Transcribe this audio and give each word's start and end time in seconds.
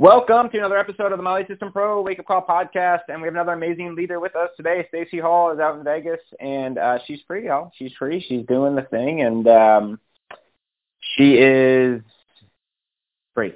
Welcome 0.00 0.48
to 0.48 0.56
another 0.56 0.78
episode 0.78 1.12
of 1.12 1.18
the 1.18 1.22
My 1.22 1.34
Lead 1.34 1.46
System 1.46 1.70
Pro 1.70 2.00
Wake 2.00 2.18
Up 2.18 2.24
Call 2.24 2.46
podcast, 2.48 3.00
and 3.10 3.20
we 3.20 3.26
have 3.26 3.34
another 3.34 3.52
amazing 3.52 3.94
leader 3.94 4.18
with 4.18 4.34
us 4.34 4.48
today. 4.56 4.86
Stacey 4.88 5.18
Hall 5.18 5.52
is 5.52 5.60
out 5.60 5.76
in 5.76 5.84
Vegas, 5.84 6.20
and 6.40 6.78
uh, 6.78 6.98
she's 7.06 7.20
free, 7.26 7.48
y'all. 7.48 7.70
She's 7.76 7.92
free. 7.98 8.24
She's 8.26 8.46
doing 8.46 8.74
the 8.74 8.80
thing, 8.80 9.20
and 9.20 9.46
um, 9.46 10.00
she 11.00 11.34
is 11.34 12.00
free. 13.34 13.52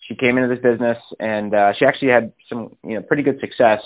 She 0.00 0.16
came 0.16 0.36
into 0.36 0.52
this 0.52 0.64
business, 0.64 0.98
and 1.20 1.54
uh, 1.54 1.74
she 1.74 1.84
actually 1.84 2.10
had 2.10 2.32
some, 2.48 2.76
you 2.82 2.94
know, 2.94 3.02
pretty 3.02 3.22
good 3.22 3.38
success 3.38 3.80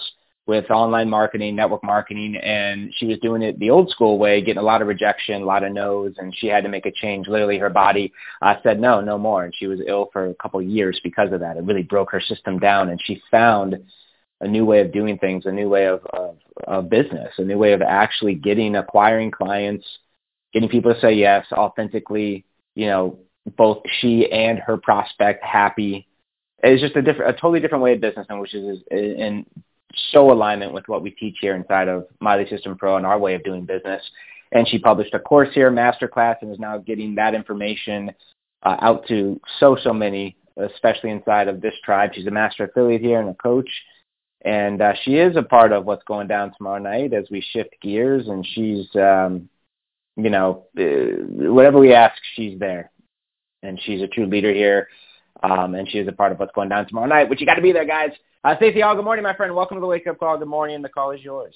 with 0.47 0.71
online 0.71 1.11
marketing, 1.11 1.57
network 1.57 1.83
marketing, 1.83 2.37
and 2.37 2.93
she 2.97 3.07
was 3.07 3.19
doing 3.19 3.43
it 3.43 3.59
the 3.59 3.71
old 3.71 3.91
school 3.91 4.17
way, 4.17 4.41
getting 4.41 4.63
a 4.63 4.65
lot 4.65 4.81
of 4.81 4.87
rejection, 4.87 5.43
a 5.43 5.45
lot 5.45 5.65
of 5.65 5.73
no's, 5.73 6.15
and 6.19 6.35
she 6.37 6.47
had 6.47 6.63
to 6.63 6.71
make 6.71 6.87
a 6.87 6.93
change. 6.93 7.27
Literally, 7.27 7.59
her 7.59 7.69
body 7.69 8.13
uh, 8.43 8.55
said 8.63 8.81
no, 8.81 9.01
no 9.01 9.19
more, 9.19 9.45
and 9.45 9.55
she 9.57 9.67
was 9.67 9.81
ill 9.87 10.09
for 10.13 10.27
a 10.29 10.35
couple 10.35 10.61
of 10.61 10.67
years 10.67 11.01
because 11.03 11.33
of 11.33 11.41
that. 11.41 11.57
It 11.57 11.65
really 11.65 11.83
broke 11.83 12.13
her 12.13 12.21
system 12.21 12.61
down, 12.61 12.91
and 12.91 13.01
she 13.05 13.21
found 13.29 13.77
a 14.41 14.47
new 14.47 14.65
way 14.65 14.81
of 14.81 14.93
doing 14.93 15.19
things, 15.19 15.47
a 15.47 15.53
new 15.53 15.69
way 15.69 15.87
of, 15.87 16.05
of, 16.13 16.37
of 16.65 16.91
business, 16.91 17.33
a 17.39 17.43
new 17.43 17.59
way 17.59 17.73
of 17.73 17.83
actually 17.83 18.35
getting, 18.35 18.77
acquiring 18.77 19.33
clients, 19.33 19.85
getting 20.53 20.69
people 20.69 20.95
to 20.95 21.01
say 21.01 21.13
yes 21.13 21.45
authentically, 21.53 22.45
you 22.77 22.87
know, 22.87 23.19
both 23.57 23.83
she 24.01 24.31
and 24.31 24.59
her 24.61 24.77
prospect 24.77 25.43
happy. 25.43 26.07
It's 26.63 26.83
just 26.83 26.97
a 26.97 27.03
different, 27.03 27.37
a 27.37 27.41
totally 27.41 27.61
different 27.61 27.83
way 27.83 27.95
of 27.95 28.01
business, 28.01 28.27
and 28.29 28.41
which 28.41 28.55
is, 28.55 28.79
and 28.91 29.45
so 30.13 30.33
alignment 30.33 30.73
with 30.73 30.89
what 30.89 31.03
we 31.03 31.11
teach 31.11 31.37
here 31.41 31.55
inside 31.55 31.89
of 31.89 32.07
My 32.21 32.37
Lead 32.37 32.49
System 32.49 32.77
Pro 32.77 32.97
and 32.97 33.07
our 33.07 33.19
way 33.19 33.35
of 33.35 33.45
doing 33.45 33.65
business. 33.65 34.03
And 34.53 34.67
she 34.69 34.79
published 34.79 35.15
a 35.15 35.19
course 35.19 35.49
here, 35.55 35.71
masterclass, 35.71 36.37
and 36.43 36.53
is 36.53 36.59
now 36.59 36.79
getting 36.79 37.15
that 37.17 37.35
information 37.35 38.13
uh, 38.63 38.77
out 38.81 39.07
to 39.09 39.41
so, 39.59 39.77
so 39.83 39.93
many, 39.93 40.37
especially 40.57 41.11
inside 41.11 41.49
of 41.49 41.61
this 41.61 41.75
tribe. 41.85 42.11
She's 42.15 42.27
a 42.27 42.31
master 42.31 42.65
affiliate 42.65 43.03
here 43.03 43.21
and 43.21 43.31
a 43.31 43.35
coach. 43.35 43.69
And 44.43 44.81
uh, 44.81 44.93
she 45.03 45.17
is 45.17 45.37
a 45.37 45.43
part 45.43 45.73
of 45.73 45.85
what's 45.87 46.05
going 46.05 46.29
down 46.29 46.53
tomorrow 46.57 46.79
night 46.79 47.13
as 47.13 47.27
we 47.31 47.41
shift 47.53 47.75
gears. 47.83 48.29
And 48.29 48.47
she's, 48.47 48.87
um, 48.95 49.49
you 50.17 50.31
know, 50.31 50.67
uh, 50.79 51.53
whatever 51.53 51.79
we 51.79 51.93
ask, 51.93 52.17
she's 52.35 52.59
there. 52.59 52.91
And 53.63 53.81
she's 53.85 54.03
a 54.03 54.07
true 54.07 54.27
leader 54.27 54.53
here. 54.53 54.89
Um, 55.43 55.75
and 55.75 55.89
she 55.91 55.99
is 55.99 56.09
a 56.09 56.13
part 56.13 56.33
of 56.33 56.39
what's 56.39 56.53
going 56.55 56.69
down 56.69 56.87
tomorrow 56.87 57.07
night, 57.07 57.29
which 57.29 57.41
you 57.41 57.47
got 57.47 57.55
to 57.55 57.63
be 57.63 57.73
there, 57.73 57.85
guys. 57.85 58.11
Uh, 58.45 58.57
Stacey 58.57 58.81
Hall, 58.81 58.95
good 58.95 59.05
morning, 59.05 59.23
my 59.23 59.35
friend. 59.35 59.55
Welcome 59.55 59.77
to 59.77 59.81
the 59.81 59.87
Wake 59.87 60.07
Up 60.07 60.19
Call. 60.19 60.39
Good 60.39 60.49
morning. 60.49 60.83
The 60.83 60.89
call 60.89 61.11
is 61.11 61.21
yours. 61.21 61.55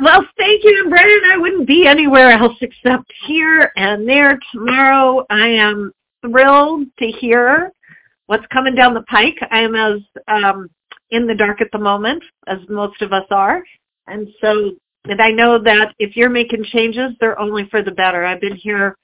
Well, 0.00 0.26
thank 0.36 0.64
you, 0.64 0.80
and 0.82 0.90
Brandon. 0.90 1.30
I 1.32 1.36
wouldn't 1.38 1.66
be 1.66 1.86
anywhere 1.86 2.30
else 2.30 2.56
except 2.60 3.10
here 3.26 3.72
and 3.76 4.06
there 4.08 4.38
tomorrow. 4.52 5.24
I 5.30 5.48
am 5.48 5.92
thrilled 6.22 6.86
to 6.98 7.06
hear 7.06 7.72
what's 8.26 8.46
coming 8.52 8.74
down 8.74 8.94
the 8.94 9.02
pike. 9.02 9.38
I 9.50 9.60
am 9.60 9.74
as 9.74 10.00
um, 10.28 10.68
in 11.10 11.26
the 11.26 11.34
dark 11.34 11.60
at 11.60 11.68
the 11.72 11.78
moment 11.78 12.22
as 12.46 12.58
most 12.68 13.00
of 13.02 13.12
us 13.12 13.26
are. 13.30 13.62
And 14.06 14.28
so, 14.40 14.72
and 15.04 15.20
I 15.20 15.30
know 15.30 15.62
that 15.62 15.94
if 15.98 16.16
you're 16.16 16.30
making 16.30 16.64
changes, 16.64 17.12
they're 17.20 17.38
only 17.38 17.68
for 17.70 17.82
the 17.82 17.92
better. 17.92 18.24
I've 18.24 18.40
been 18.40 18.56
here, 18.56 18.96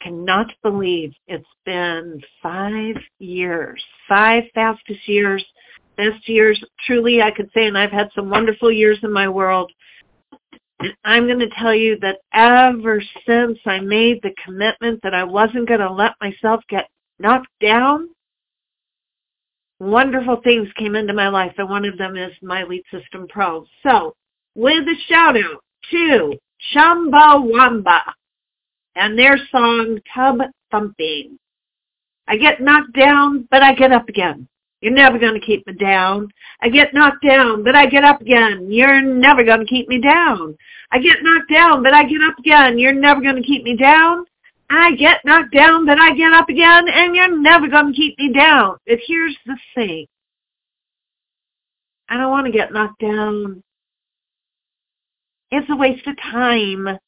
cannot 0.00 0.52
believe 0.62 1.12
it's 1.26 1.44
been 1.64 2.20
five 2.42 2.96
years, 3.18 3.82
five 4.08 4.44
fastest 4.54 5.08
years 5.08 5.44
best 6.00 6.28
years, 6.28 6.62
truly 6.86 7.20
I 7.20 7.30
could 7.30 7.50
say, 7.54 7.66
and 7.66 7.76
I've 7.76 7.90
had 7.90 8.10
some 8.14 8.30
wonderful 8.30 8.72
years 8.72 8.98
in 9.02 9.12
my 9.12 9.28
world. 9.28 9.70
And 10.80 10.94
I'm 11.04 11.26
going 11.26 11.40
to 11.40 11.50
tell 11.58 11.74
you 11.74 11.98
that 12.00 12.18
ever 12.32 13.02
since 13.26 13.58
I 13.66 13.80
made 13.80 14.20
the 14.22 14.34
commitment 14.42 15.00
that 15.02 15.14
I 15.14 15.24
wasn't 15.24 15.68
going 15.68 15.80
to 15.80 15.92
let 15.92 16.12
myself 16.20 16.62
get 16.70 16.88
knocked 17.18 17.48
down, 17.60 18.08
wonderful 19.78 20.40
things 20.42 20.68
came 20.78 20.94
into 20.94 21.12
my 21.12 21.28
life, 21.28 21.52
and 21.58 21.68
one 21.68 21.84
of 21.84 21.98
them 21.98 22.16
is 22.16 22.32
my 22.42 22.62
Lead 22.64 22.82
System 22.90 23.26
Pro. 23.28 23.66
So, 23.82 24.14
with 24.54 24.88
a 24.88 24.94
shout 25.06 25.36
out 25.36 25.62
to 25.90 26.38
Chumbawamba 26.74 28.00
and 28.96 29.18
their 29.18 29.38
song 29.50 29.98
Tub 30.14 30.38
Thumping. 30.70 31.38
I 32.28 32.36
get 32.36 32.60
knocked 32.60 32.92
down, 32.92 33.48
but 33.50 33.62
I 33.62 33.74
get 33.74 33.92
up 33.92 34.08
again. 34.08 34.48
You're 34.80 34.92
never 34.92 35.18
going 35.18 35.34
to 35.34 35.44
keep 35.44 35.66
me 35.66 35.74
down. 35.74 36.28
I 36.62 36.70
get 36.70 36.94
knocked 36.94 37.24
down, 37.26 37.62
but 37.64 37.74
I 37.74 37.86
get 37.86 38.04
up 38.04 38.20
again. 38.20 38.70
You're 38.70 39.02
never 39.02 39.44
going 39.44 39.60
to 39.60 39.66
keep 39.66 39.88
me 39.88 40.00
down. 40.00 40.56
I 40.90 40.98
get 40.98 41.18
knocked 41.22 41.50
down, 41.52 41.82
but 41.82 41.92
I 41.92 42.04
get 42.04 42.22
up 42.22 42.38
again. 42.38 42.78
You're 42.78 42.92
never 42.92 43.20
going 43.20 43.36
to 43.36 43.42
keep 43.42 43.62
me 43.62 43.76
down. 43.76 44.24
I 44.70 44.94
get 44.94 45.24
knocked 45.24 45.52
down, 45.52 45.84
but 45.84 45.98
I 45.98 46.14
get 46.14 46.32
up 46.32 46.48
again, 46.48 46.86
and 46.88 47.14
you're 47.14 47.36
never 47.36 47.68
going 47.68 47.92
to 47.92 47.96
keep 47.96 48.18
me 48.18 48.32
down. 48.32 48.76
But 48.86 48.98
here's 49.06 49.36
the 49.44 49.56
thing. 49.74 50.06
I 52.08 52.16
don't 52.16 52.30
want 52.30 52.46
to 52.46 52.52
get 52.52 52.72
knocked 52.72 53.00
down. 53.00 53.62
It's 55.50 55.68
a 55.68 55.76
waste 55.76 56.06
of 56.06 56.16
time 56.22 56.98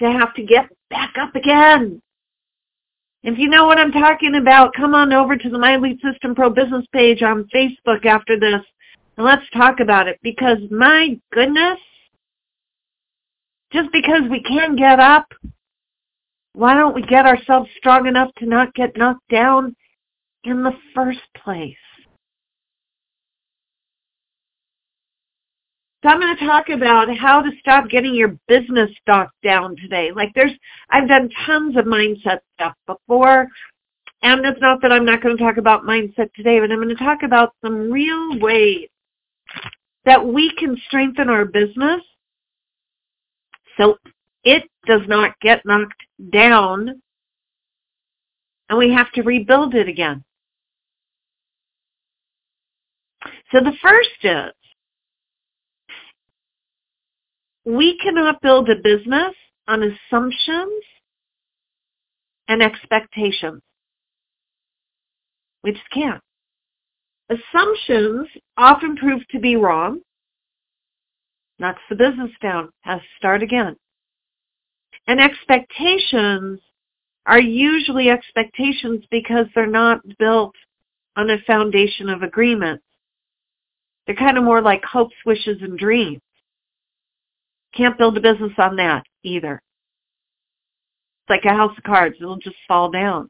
to 0.00 0.04
have 0.04 0.34
to 0.34 0.42
get 0.42 0.68
back 0.90 1.14
up 1.18 1.34
again. 1.34 2.00
If 3.22 3.38
you 3.38 3.48
know 3.48 3.66
what 3.66 3.78
I'm 3.78 3.92
talking 3.92 4.36
about, 4.40 4.74
come 4.74 4.94
on 4.94 5.12
over 5.12 5.36
to 5.36 5.48
the 5.48 5.58
My 5.58 5.76
Lead 5.76 5.98
System 6.00 6.34
Pro 6.34 6.50
business 6.50 6.86
page 6.92 7.22
on 7.22 7.48
Facebook 7.54 8.06
after 8.06 8.38
this, 8.38 8.62
and 9.16 9.26
let's 9.26 9.48
talk 9.52 9.80
about 9.80 10.06
it. 10.06 10.18
Because 10.22 10.58
my 10.70 11.18
goodness, 11.32 11.78
just 13.72 13.90
because 13.92 14.22
we 14.30 14.42
can 14.42 14.76
get 14.76 15.00
up, 15.00 15.26
why 16.52 16.74
don't 16.74 16.94
we 16.94 17.02
get 17.02 17.26
ourselves 17.26 17.68
strong 17.76 18.06
enough 18.06 18.30
to 18.38 18.46
not 18.46 18.74
get 18.74 18.96
knocked 18.96 19.28
down 19.28 19.74
in 20.44 20.62
the 20.62 20.72
first 20.94 21.20
place? 21.42 21.74
So 26.06 26.12
I'm 26.12 26.20
going 26.20 26.36
to 26.36 26.46
talk 26.46 26.68
about 26.68 27.08
how 27.16 27.42
to 27.42 27.50
stop 27.58 27.88
getting 27.88 28.14
your 28.14 28.38
business 28.46 28.88
stock 29.02 29.30
down 29.42 29.74
today. 29.74 30.12
Like 30.14 30.30
there's, 30.36 30.52
I've 30.88 31.08
done 31.08 31.28
tons 31.44 31.76
of 31.76 31.84
mindset 31.84 32.38
stuff 32.54 32.74
before. 32.86 33.48
And 34.22 34.46
it's 34.46 34.60
not 34.60 34.80
that 34.82 34.92
I'm 34.92 35.04
not 35.04 35.20
going 35.20 35.36
to 35.36 35.42
talk 35.42 35.56
about 35.56 35.82
mindset 35.82 36.32
today, 36.34 36.60
but 36.60 36.70
I'm 36.70 36.80
going 36.80 36.96
to 36.96 37.04
talk 37.04 37.24
about 37.24 37.54
some 37.60 37.90
real 37.90 38.38
ways 38.38 38.88
that 40.04 40.24
we 40.24 40.52
can 40.56 40.80
strengthen 40.86 41.28
our 41.28 41.44
business 41.44 42.02
so 43.76 43.96
it 44.44 44.62
does 44.86 45.02
not 45.08 45.32
get 45.40 45.66
knocked 45.66 46.04
down 46.30 47.02
and 48.68 48.78
we 48.78 48.92
have 48.92 49.10
to 49.14 49.22
rebuild 49.22 49.74
it 49.74 49.88
again. 49.88 50.22
So 53.50 53.58
the 53.58 53.74
first 53.82 54.10
is 54.22 54.52
we 57.66 57.98
cannot 57.98 58.40
build 58.40 58.70
a 58.70 58.76
business 58.76 59.34
on 59.66 59.82
assumptions 59.82 60.82
and 62.48 62.62
expectations. 62.62 63.60
We 65.64 65.72
just 65.72 65.90
can't. 65.92 66.22
Assumptions 67.28 68.28
often 68.56 68.96
prove 68.96 69.26
to 69.32 69.40
be 69.40 69.56
wrong. 69.56 70.00
Knocks 71.58 71.82
the 71.90 71.96
business 71.96 72.30
down. 72.40 72.70
Has 72.82 73.00
to 73.00 73.06
start 73.18 73.42
again. 73.42 73.74
And 75.08 75.20
expectations 75.20 76.60
are 77.26 77.40
usually 77.40 78.10
expectations 78.10 79.04
because 79.10 79.46
they're 79.54 79.66
not 79.66 80.02
built 80.20 80.54
on 81.16 81.30
a 81.30 81.38
foundation 81.48 82.08
of 82.08 82.22
agreement. 82.22 82.80
They're 84.06 84.14
kind 84.14 84.38
of 84.38 84.44
more 84.44 84.62
like 84.62 84.84
hopes, 84.84 85.16
wishes, 85.24 85.58
and 85.62 85.76
dreams. 85.76 86.20
Can't 87.76 87.98
build 87.98 88.16
a 88.16 88.20
business 88.20 88.52
on 88.58 88.76
that 88.76 89.04
either. 89.22 89.60
It's 91.22 91.30
like 91.30 91.44
a 91.44 91.56
house 91.56 91.76
of 91.76 91.84
cards. 91.84 92.16
It'll 92.20 92.38
just 92.38 92.56
fall 92.66 92.90
down. 92.90 93.28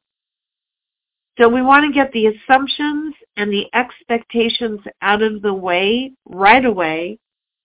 So 1.38 1.48
we 1.48 1.62
want 1.62 1.84
to 1.84 1.93
get 1.93 2.12
the 2.12 2.26
assumptions 2.26 3.14
and 3.37 3.50
the 3.50 3.66
expectations 3.75 4.81
out 5.02 5.22
of 5.22 5.43
the 5.43 5.52
way 5.52 6.12
right 6.26 6.64
away. 6.64 7.19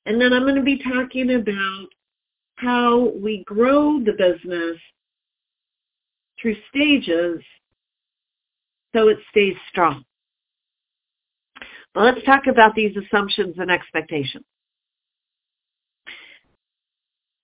And 0.06 0.19
then 0.19 0.33
I'm 0.33 0.44
going 0.44 0.56
to 0.56 0.62
be 0.62 0.81
talking 0.81 1.36
about 1.36 1.88
how 2.56 3.12
we 3.22 3.44
grow 3.45 4.00
the 4.00 4.13
business 4.13 4.77
through 6.42 6.56
stages 6.69 7.42
so 8.94 9.07
it 9.07 9.18
stays 9.30 9.56
strong. 9.69 10.04
But 11.94 12.04
let's 12.04 12.25
talk 12.25 12.48
about 12.48 12.74
these 12.75 12.95
assumptions 12.98 13.56
and 13.57 13.69
expectations 13.69 14.45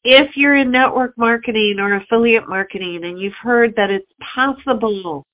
if 0.10 0.38
you're 0.38 0.56
in 0.56 0.72
network 0.72 1.18
marketing 1.18 1.80
or 1.80 1.96
affiliate 1.96 2.48
marketing 2.48 3.04
and 3.04 3.20
you've 3.20 3.34
heard 3.34 3.76
that 3.76 3.92
it's 3.92 4.10
possible 4.22 5.26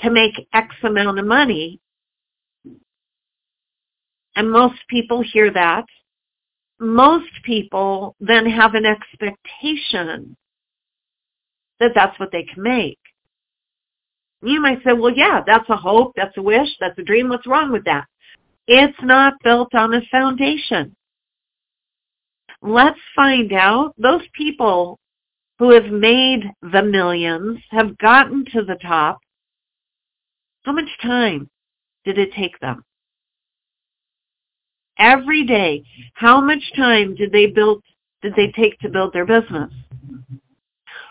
to 0.00 0.10
make 0.10 0.32
X 0.54 0.74
amount 0.82 1.18
of 1.18 1.26
money, 1.26 1.78
and 4.34 4.50
most 4.50 4.76
people 4.88 5.22
hear 5.22 5.52
that, 5.52 5.84
most 6.80 7.28
people 7.44 8.16
then 8.18 8.46
have 8.46 8.74
an 8.74 8.86
expectation 8.86 10.34
that 11.78 11.92
that's 11.94 12.18
what 12.18 12.32
they 12.32 12.44
can 12.44 12.62
make. 12.62 12.98
You 14.40 14.58
might 14.58 14.82
say, 14.84 14.94
well, 14.94 15.12
yeah, 15.14 15.42
that's 15.46 15.68
a 15.68 15.76
hope, 15.76 16.14
that's 16.16 16.36
a 16.38 16.42
wish, 16.42 16.68
that's 16.80 16.98
a 16.98 17.02
dream. 17.02 17.28
What's 17.28 17.46
wrong 17.46 17.72
with 17.72 17.84
that? 17.84 18.06
It's 18.66 18.96
not 19.02 19.34
built 19.44 19.74
on 19.74 19.92
a 19.92 20.00
foundation. 20.10 20.96
Let's 22.62 22.98
find 23.14 23.52
out 23.52 23.94
those 23.98 24.22
people 24.32 24.98
who 25.58 25.70
have 25.70 25.86
made 25.86 26.44
the 26.62 26.82
millions, 26.82 27.60
have 27.70 27.96
gotten 27.98 28.44
to 28.52 28.62
the 28.62 28.76
top, 28.76 29.18
how 30.64 30.72
much 30.72 30.88
time 31.00 31.48
did 32.04 32.18
it 32.18 32.32
take 32.32 32.58
them? 32.60 32.84
Every 34.98 35.44
day, 35.44 35.84
how 36.14 36.40
much 36.40 36.72
time 36.74 37.14
did 37.14 37.32
they 37.32 37.46
build 37.46 37.82
did 38.22 38.34
they 38.34 38.50
take 38.52 38.78
to 38.80 38.88
build 38.88 39.12
their 39.12 39.26
business? 39.26 39.72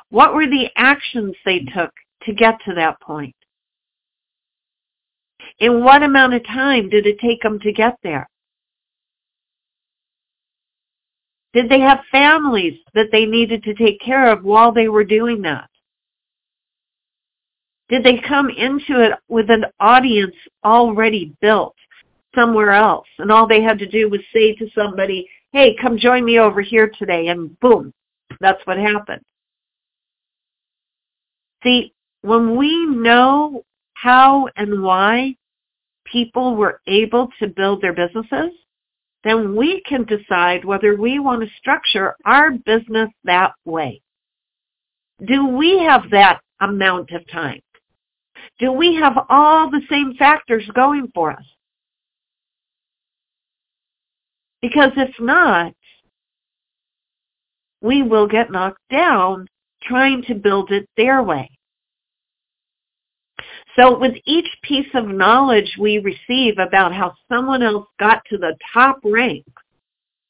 What 0.10 0.34
were 0.34 0.48
the 0.48 0.70
actions 0.76 1.36
they 1.46 1.60
took 1.60 1.92
to 2.24 2.34
get 2.34 2.56
to 2.66 2.74
that 2.76 3.00
point? 3.00 3.36
In 5.60 5.84
what 5.84 6.04
amount 6.04 6.34
of 6.34 6.46
time 6.46 6.90
did 6.90 7.06
it 7.06 7.20
take 7.20 7.42
them 7.42 7.60
to 7.60 7.72
get 7.72 7.98
there? 8.04 8.28
Did 11.56 11.70
they 11.70 11.80
have 11.80 12.02
families 12.12 12.78
that 12.96 13.08
they 13.14 13.26
needed 13.26 13.64
to 13.64 13.74
take 13.74 14.02
care 14.02 14.30
of 14.30 14.44
while 14.44 14.74
they 14.74 14.90
were 14.90 15.06
doing 15.06 15.42
that? 15.44 15.70
Did 17.88 18.04
they 18.04 18.18
come 18.18 18.50
into 18.50 19.02
it 19.02 19.14
with 19.30 19.50
an 19.50 19.64
audience 19.80 20.36
already 20.66 21.34
built 21.40 21.76
somewhere 22.36 22.72
else 22.72 23.08
and 23.20 23.32
all 23.32 23.48
they 23.48 23.62
had 23.62 23.80
to 23.80 23.88
do 23.88 24.10
was 24.10 24.20
say 24.34 24.54
to 24.56 24.70
somebody, 24.76 25.30
hey, 25.54 25.78
come 25.82 25.98
join 25.98 26.26
me 26.26 26.40
over 26.40 26.62
here 26.62 26.92
today 27.00 27.28
and 27.28 27.58
boom, 27.62 27.94
that's 28.42 28.60
what 28.66 28.78
happened. 28.78 29.22
See, 31.64 31.94
when 32.22 32.58
we 32.58 32.86
know 32.86 33.64
how 33.94 34.50
and 34.58 34.84
why 34.84 35.38
people 36.04 36.58
were 36.58 36.82
able 36.86 37.30
to 37.40 37.48
build 37.48 37.82
their 37.82 37.94
businesses, 37.94 38.52
then 39.26 39.56
we 39.56 39.82
can 39.88 40.06
decide 40.06 40.64
whether 40.64 40.96
we 40.96 41.18
want 41.18 41.42
to 41.42 41.50
structure 41.58 42.16
our 42.26 42.52
business 42.52 43.10
that 43.24 43.54
way. 43.66 44.00
Do 45.26 45.48
we 45.48 45.80
have 45.80 46.12
that 46.12 46.40
amount 46.62 47.10
of 47.12 47.28
time? 47.32 47.60
Do 48.60 48.72
we 48.72 48.96
have 48.96 49.18
all 49.28 49.70
the 49.70 49.82
same 49.90 50.14
factors 50.14 50.64
going 50.76 51.12
for 51.14 51.32
us? 51.32 51.44
Because 54.62 54.92
if 54.96 55.14
not, 55.20 55.74
we 57.82 58.04
will 58.04 58.28
get 58.28 58.52
knocked 58.52 58.82
down 58.92 59.48
trying 59.82 60.22
to 60.24 60.36
build 60.36 60.72
it 60.72 60.88
their 60.98 61.24
way. 61.24 61.50
So 63.76 63.98
with 64.00 64.16
each 64.26 64.48
piece 64.64 64.88
of 64.94 65.08
knowledge 65.08 65.78
we 65.80 66.00
receive 66.00 66.58
about 66.60 66.94
how 66.94 67.14
someone 67.30 67.62
else 67.62 67.88
got 68.00 68.24
to 68.30 68.38
the 68.38 68.56
top 68.74 69.00
rank, 69.04 69.46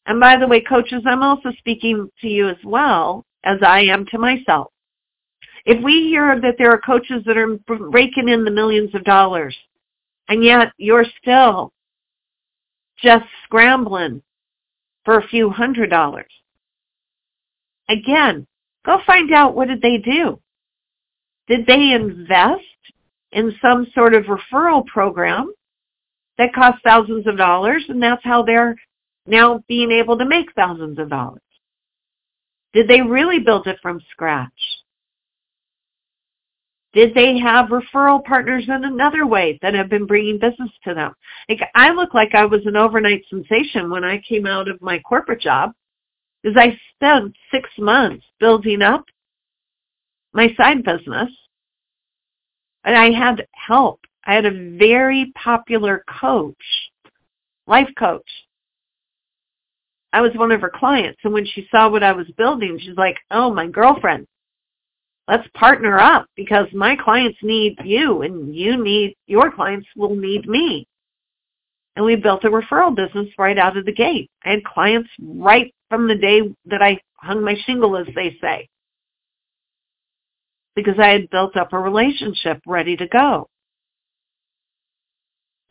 and 0.08 0.20
by 0.20 0.38
the 0.38 0.48
way, 0.48 0.62
coaches, 0.62 1.04
I'm 1.06 1.24
also 1.24 1.52
speaking 1.58 2.10
to 2.22 2.28
you 2.28 2.50
as 2.50 2.58
well 2.64 3.26
as 3.44 3.60
I 3.66 3.82
am 3.82 4.06
to 4.08 4.18
myself. 4.18 4.72
If 5.66 5.84
we 5.84 6.08
hear 6.10 6.40
that 6.42 6.56
there 6.58 6.72
are 6.72 6.80
coaches 6.80 7.24
that 7.26 7.38
are 7.38 7.58
raking 7.68 8.30
in 8.30 8.46
the 8.46 8.52
millions 8.52 8.94
of 8.94 9.04
dollars, 9.04 9.56
and 10.28 10.44
yet 10.44 10.72
you're 10.78 11.06
still 11.22 11.72
just 13.02 13.26
scrambling 13.44 14.22
for 15.04 15.18
a 15.18 15.28
few 15.28 15.50
hundred 15.50 15.90
dollars, 15.90 16.32
again, 17.90 18.46
go 18.86 19.00
find 19.08 19.34
out 19.34 19.56
what 19.56 19.68
did 19.68 19.82
they 19.82 19.98
do. 19.98 20.40
Did 21.48 21.66
they 21.66 21.92
invest 21.94 22.64
in 23.36 23.54
some 23.62 23.86
sort 23.94 24.14
of 24.14 24.24
referral 24.24 24.86
program 24.88 25.54
that 26.38 26.54
costs 26.54 26.82
thousands 26.84 27.28
of 27.28 27.38
dollars, 27.38 27.84
and 27.90 28.02
that's 28.02 28.24
how 28.24 28.42
they're 28.42 28.76
now 29.28 29.62
being 29.68 29.92
able 29.92 30.18
to 30.18 30.26
make 30.26 30.52
thousands 30.54 30.98
of 30.98 31.10
dollars. 31.10 31.42
Did 32.74 32.88
they 32.88 33.02
really 33.02 33.40
build 33.40 33.68
it 33.68 33.78
from 33.82 34.02
scratch? 34.10 34.52
Did 36.94 37.14
they 37.14 37.38
have 37.40 37.68
referral 37.68 38.24
partners 38.24 38.66
in 38.70 38.86
another 38.86 39.28
way 39.28 39.60
that 39.62 39.74
have 39.74 39.90
been 39.90 40.06
bringing 40.06 40.40
business 40.40 40.72
to 40.86 40.94
them? 40.94 41.14
Like 41.50 41.60
I 41.76 41.92
look 41.92 42.14
like 42.14 42.34
I 42.34 42.46
was 42.46 42.66
an 42.66 42.78
overnight 42.78 43.24
sensation 43.30 43.90
when 43.90 44.06
I 44.06 44.22
came 44.28 44.46
out 44.46 44.70
of 44.70 44.82
my 44.82 45.00
corporate 45.00 45.42
job 45.42 45.74
because 46.42 46.58
I 46.58 46.80
spent 46.94 47.36
six 47.52 47.70
months 47.78 48.26
building 48.40 48.82
up 48.82 49.04
my 50.32 50.54
side 50.56 50.84
business 50.84 51.30
and 52.86 52.96
I 52.96 53.12
had 53.12 53.46
help. 53.52 54.00
I 54.26 54.36
had 54.36 54.46
a 54.46 54.78
very 54.78 55.34
popular 55.36 56.04
coach, 56.20 56.56
life 57.68 57.90
coach. 57.98 58.30
I 60.14 60.22
was 60.22 60.32
one 60.36 60.52
of 60.52 60.62
her 60.62 60.72
clients, 60.74 61.20
and 61.24 61.34
when 61.34 61.46
she 61.46 61.68
saw 61.70 61.90
what 61.90 62.04
I 62.04 62.14
was 62.14 62.28
building, 62.38 62.80
she's 62.80 62.96
like, 62.96 63.18
oh, 63.32 63.54
my 63.54 63.68
girlfriend, 63.68 64.26
let's 65.28 65.48
partner 65.56 66.00
up 66.00 66.28
because 66.38 66.68
my 66.74 66.96
clients 66.96 67.38
need 67.42 67.78
you 67.84 68.22
and 68.22 68.56
you 68.56 68.82
need, 68.82 69.16
your 69.28 69.52
clients 69.52 69.88
will 69.98 70.16
need 70.16 70.48
me. 70.48 70.88
And 71.98 72.06
we 72.06 72.16
built 72.16 72.46
a 72.46 72.50
referral 72.50 72.96
business 72.96 73.28
right 73.38 73.58
out 73.58 73.78
of 73.78 73.86
the 73.86 73.92
gate. 73.92 74.30
I 74.44 74.52
had 74.52 74.64
clients 74.64 75.10
right 75.22 75.74
from 75.90 76.08
the 76.08 76.16
day 76.16 76.42
that 76.66 76.82
I 76.82 77.00
hung 77.16 77.44
my 77.44 77.56
shingle, 77.66 77.98
as 77.98 78.08
they 78.16 78.38
say 78.42 78.70
because 80.76 80.96
I 81.00 81.08
had 81.08 81.30
built 81.30 81.56
up 81.56 81.74
a 81.74 81.80
relationship 81.80 82.62
ready 82.68 82.98
to 82.98 83.08
go. 83.08 83.50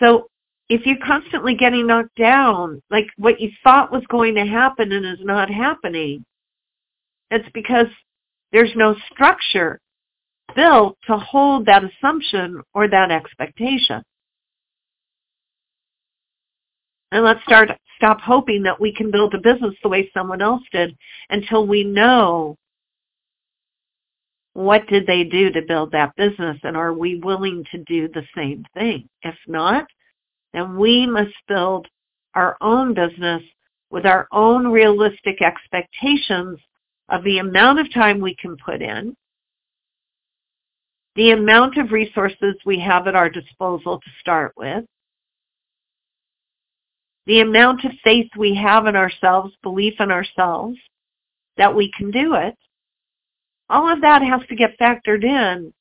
So 0.01 0.29
if 0.69 0.87
you're 0.87 1.05
constantly 1.05 1.55
getting 1.55 1.87
knocked 1.87 2.17
down, 2.17 2.83
like 2.91 3.07
what 3.17 3.41
you 3.41 3.51
thought 3.63 3.93
was 3.93 4.03
going 4.09 4.35
to 4.37 4.47
happen 4.47 4.93
and 4.93 5.05
is 5.05 5.25
not 5.25 5.51
happening, 5.51 6.25
it's 7.31 7.49
because 7.53 7.87
there's 8.53 8.73
no 8.75 8.97
structure 9.13 9.81
built 10.55 10.97
to 11.07 11.17
hold 11.17 11.67
that 11.67 11.83
assumption 11.85 12.63
or 12.75 12.89
that 12.89 13.11
expectation. 13.11 14.03
And 17.13 17.25
let's 17.25 17.43
start 17.45 17.71
stop 17.97 18.21
hoping 18.21 18.63
that 18.65 18.81
we 18.81 18.93
can 18.93 19.11
build 19.11 19.35
a 19.35 19.39
business 19.39 19.75
the 19.83 19.89
way 19.89 20.11
someone 20.13 20.43
else 20.43 20.63
did 20.73 20.97
until 21.31 21.67
we 21.67 21.85
know 21.85 22.57
what 24.55 24.87
did 24.87 25.07
they 25.07 25.25
do 25.25 25.51
to 25.51 25.63
build 25.63 25.91
that 25.93 26.15
business 26.17 26.57
and 26.63 26.77
are 26.77 26.93
we 26.93 27.17
willing 27.17 27.65
to 27.73 27.79
do 27.85 28.09
the 28.09 28.23
same 28.37 28.65
thing? 28.73 29.09
If 29.23 29.35
not, 29.47 29.87
then 30.53 30.79
we 30.79 31.07
must 31.07 31.35
build 31.49 31.89
our 32.35 32.57
own 32.61 32.95
business 32.95 33.43
with 33.91 34.07
our 34.07 34.29
own 34.33 34.69
realistic 34.69 35.43
expectations 35.43 36.59
of 37.09 37.25
the 37.25 37.39
amount 37.39 37.81
of 37.81 37.93
time 37.93 38.21
we 38.21 38.35
can 38.37 38.57
put 38.57 38.81
in, 38.81 39.17
the 41.17 41.33
amount 41.33 41.77
of 41.77 41.93
resources 41.93 42.55
we 42.65 42.79
have 42.79 43.07
at 43.07 43.15
our 43.15 43.29
disposal 43.29 43.99
to 43.99 44.11
start 44.21 44.53
with, 44.57 44.85
the 47.27 47.41
amount 47.41 47.85
of 47.85 47.93
faith 48.03 48.29
we 48.37 48.55
have 48.55 48.87
in 48.87 48.97
ourselves, 48.97 49.53
belief 49.63 49.95
in 49.99 50.11
ourselves 50.11 50.77
that 51.57 51.75
we 51.75 51.91
can 51.97 52.11
do 52.11 52.35
it, 52.35 52.57
all 53.69 53.91
of 53.93 54.01
that 54.03 54.23
has 54.23 54.41
to 54.49 54.57
get 54.57 54.79
factored 54.79 55.25
in 55.25 55.73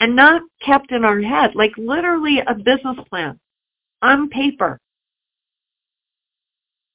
and 0.00 0.16
not 0.16 0.42
kept 0.64 0.92
in 0.92 1.04
our 1.04 1.20
head, 1.20 1.54
like 1.54 1.72
literally 1.76 2.40
a 2.46 2.54
business 2.54 2.96
plan 3.08 3.38
on 4.02 4.28
paper 4.28 4.80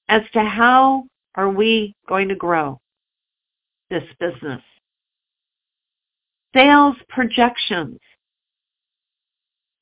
as 0.08 0.22
to 0.34 0.42
how 0.42 1.06
are 1.36 1.50
we 1.50 1.96
going 2.08 2.28
to 2.28 2.36
grow 2.36 2.80
this 3.90 4.04
business. 4.20 4.62
Sales 6.54 6.96
projections. 7.08 8.00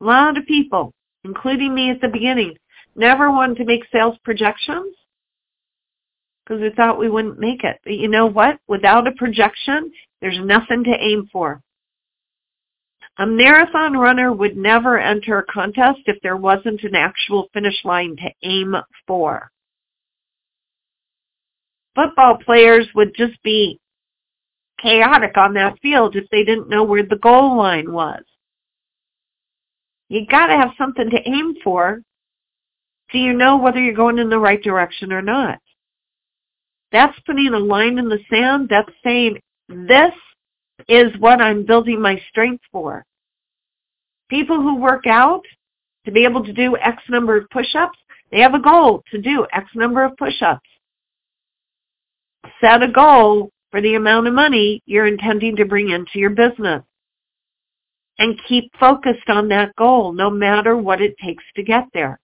A 0.01 0.05
lot 0.05 0.37
of 0.37 0.45
people, 0.45 0.93
including 1.23 1.73
me 1.73 1.89
at 1.89 2.01
the 2.01 2.09
beginning, 2.09 2.55
never 2.95 3.31
wanted 3.31 3.57
to 3.57 3.65
make 3.65 3.83
sales 3.91 4.17
projections 4.23 4.93
because 6.43 6.61
we 6.61 6.69
thought 6.71 6.99
we 6.99 7.09
wouldn't 7.09 7.39
make 7.39 7.63
it. 7.63 7.77
But 7.83 7.93
you 7.93 8.07
know 8.07 8.25
what? 8.25 8.59
Without 8.67 9.07
a 9.07 9.11
projection, 9.13 9.91
there's 10.21 10.39
nothing 10.39 10.83
to 10.83 10.91
aim 10.91 11.29
for. 11.31 11.61
A 13.19 13.25
marathon 13.25 13.97
runner 13.97 14.31
would 14.31 14.55
never 14.55 14.99
enter 14.99 15.39
a 15.39 15.45
contest 15.45 16.01
if 16.05 16.21
there 16.21 16.37
wasn't 16.37 16.83
an 16.83 16.95
actual 16.95 17.49
finish 17.53 17.83
line 17.83 18.15
to 18.17 18.29
aim 18.43 18.75
for. 19.05 19.51
football 21.95 22.37
players 22.37 22.87
would 22.93 23.15
just 23.15 23.41
be 23.41 23.79
chaotic 24.79 25.35
on 25.35 25.55
that 25.55 25.79
field 25.81 26.15
if 26.15 26.29
they 26.29 26.43
didn't 26.43 26.69
know 26.69 26.83
where 26.83 27.01
the 27.03 27.17
goal 27.17 27.57
line 27.57 27.91
was. 27.91 28.21
You 30.09 30.27
got 30.27 30.47
to 30.47 30.55
have 30.55 30.71
something 30.77 31.09
to 31.09 31.27
aim 31.27 31.55
for 31.63 32.01
so 33.11 33.17
you 33.17 33.33
know 33.33 33.57
whether 33.57 33.79
you're 33.79 33.93
going 33.93 34.19
in 34.19 34.29
the 34.29 34.39
right 34.39 34.61
direction 34.61 35.13
or 35.13 35.21
not. 35.21 35.59
That's 36.91 37.17
putting 37.25 37.53
a 37.53 37.59
line 37.59 37.97
in 37.97 38.09
the 38.09 38.19
sand. 38.29 38.67
That's 38.69 38.91
saying, 39.03 39.39
this 39.69 40.13
is 40.87 41.11
what 41.19 41.41
I'm 41.41 41.65
building 41.65 42.01
my 42.01 42.21
strength 42.29 42.63
for. 42.71 43.05
People 44.29 44.57
who 44.57 44.75
work 44.75 45.07
out 45.07 45.43
to 46.05 46.11
be 46.11 46.23
able 46.23 46.43
to 46.43 46.53
do 46.53 46.77
X 46.77 47.01
number 47.09 47.37
of 47.37 47.49
push-ups, 47.49 47.97
they 48.31 48.39
have 48.39 48.53
a 48.53 48.59
goal 48.59 49.03
to 49.11 49.21
do 49.21 49.45
X 49.53 49.69
number 49.75 50.03
of 50.03 50.15
push-ups. 50.17 50.67
Set 52.61 52.83
a 52.83 52.87
goal 52.87 53.51
for 53.71 53.81
the 53.81 53.95
amount 53.95 54.27
of 54.27 54.33
money 54.33 54.81
you're 54.85 55.07
intending 55.07 55.55
to 55.57 55.65
bring 55.65 55.89
into 55.89 56.19
your 56.19 56.29
business. 56.29 56.83
And 58.19 58.39
keep 58.47 58.71
focused 58.79 59.29
on 59.29 59.49
that 59.49 59.75
goal 59.75 60.11
no 60.11 60.29
matter 60.29 60.75
what 60.75 61.01
it 61.01 61.15
takes 61.23 61.43
to 61.55 61.63
get 61.63 61.85
there. 61.93 62.19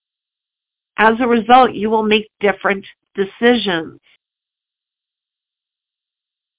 As 0.97 1.15
a 1.19 1.27
result, 1.27 1.73
you 1.73 1.89
will 1.89 2.03
make 2.03 2.29
different 2.39 2.85
decisions. 3.15 3.99